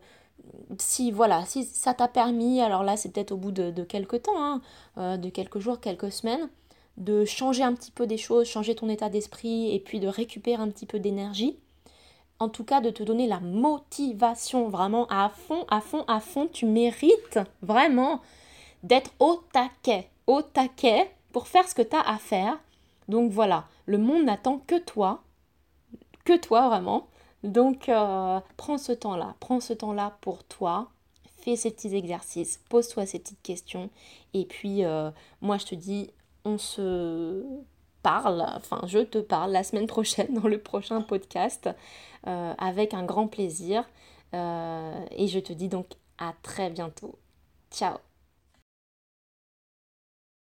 si 0.77 1.11
voilà, 1.11 1.45
si 1.45 1.65
ça 1.65 1.93
t'a 1.93 2.07
permis, 2.07 2.61
alors 2.61 2.83
là 2.83 2.95
c'est 2.97 3.09
peut-être 3.09 3.31
au 3.31 3.37
bout 3.37 3.51
de, 3.51 3.83
quelques 3.83 4.23
temps, 4.23 4.43
hein, 4.43 4.61
euh, 4.97 5.17
de 5.17 5.29
quelques 5.29 5.59
jours, 5.59 5.79
quelques 5.79 6.11
semaines, 6.11 6.49
de 6.97 7.25
changer 7.25 7.63
un 7.63 7.73
petit 7.73 7.91
peu 7.91 8.07
des 8.07 8.17
choses, 8.17 8.47
changer 8.47 8.75
ton 8.75 8.87
état 8.87 9.09
d'esprit 9.09 9.73
et 9.73 9.79
puis 9.79 9.99
de 9.99 10.07
récupérer 10.07 10.61
un 10.61 10.69
petit 10.69 10.85
peu 10.85 10.99
d'énergie 10.99 11.57
en 12.39 12.49
tout 12.49 12.63
cas 12.63 12.81
de 12.81 12.89
te 12.89 13.03
donner 13.03 13.27
la 13.27 13.39
motivation 13.39 14.67
vraiment 14.69 15.07
à 15.07 15.29
fond, 15.29 15.65
à 15.69 15.81
fond, 15.81 16.03
à 16.07 16.19
fond. 16.19 16.47
Tu 16.51 16.65
mérites 16.65 17.39
vraiment 17.61 18.21
d'être 18.83 19.11
au 19.19 19.41
taquet, 19.53 20.09
au 20.27 20.41
taquet 20.41 21.09
pour 21.31 21.47
faire 21.47 21.67
ce 21.67 21.75
que 21.75 21.81
tu 21.81 21.95
as 21.95 22.01
à 22.01 22.17
faire. 22.17 22.59
Donc 23.07 23.31
voilà, 23.31 23.65
le 23.85 23.97
monde 23.97 24.25
n'attend 24.25 24.59
que 24.67 24.77
toi, 24.77 25.23
que 26.23 26.37
toi 26.37 26.67
vraiment. 26.69 27.07
Donc 27.43 27.89
euh, 27.89 28.39
prends 28.57 28.77
ce 28.77 28.91
temps-là, 28.91 29.35
prends 29.39 29.59
ce 29.59 29.73
temps-là 29.73 30.17
pour 30.21 30.43
toi. 30.43 30.89
Fais 31.37 31.55
ces 31.55 31.69
petits 31.69 31.95
exercices, 31.95 32.59
pose-toi 32.69 33.05
ces 33.05 33.19
petites 33.19 33.41
questions. 33.43 33.91
Et 34.33 34.45
puis, 34.45 34.83
euh, 34.83 35.11
moi, 35.41 35.59
je 35.59 35.65
te 35.65 35.75
dis, 35.75 36.09
on 36.43 36.57
se 36.57 37.43
parle, 38.05 38.45
enfin 38.55 38.81
je 38.85 38.99
te 38.99 39.17
parle 39.17 39.51
la 39.51 39.63
semaine 39.63 39.87
prochaine 39.87 40.35
dans 40.35 40.47
le 40.47 40.59
prochain 40.59 41.01
podcast 41.01 41.69
euh, 42.27 42.53
avec 42.59 42.93
un 42.93 43.03
grand 43.03 43.27
plaisir. 43.27 43.83
Euh, 44.35 45.05
et 45.11 45.27
je 45.27 45.39
te 45.39 45.53
dis 45.53 45.69
donc 45.69 45.87
à 46.19 46.33
très 46.43 46.69
bientôt. 46.69 47.17
Ciao 47.71 48.14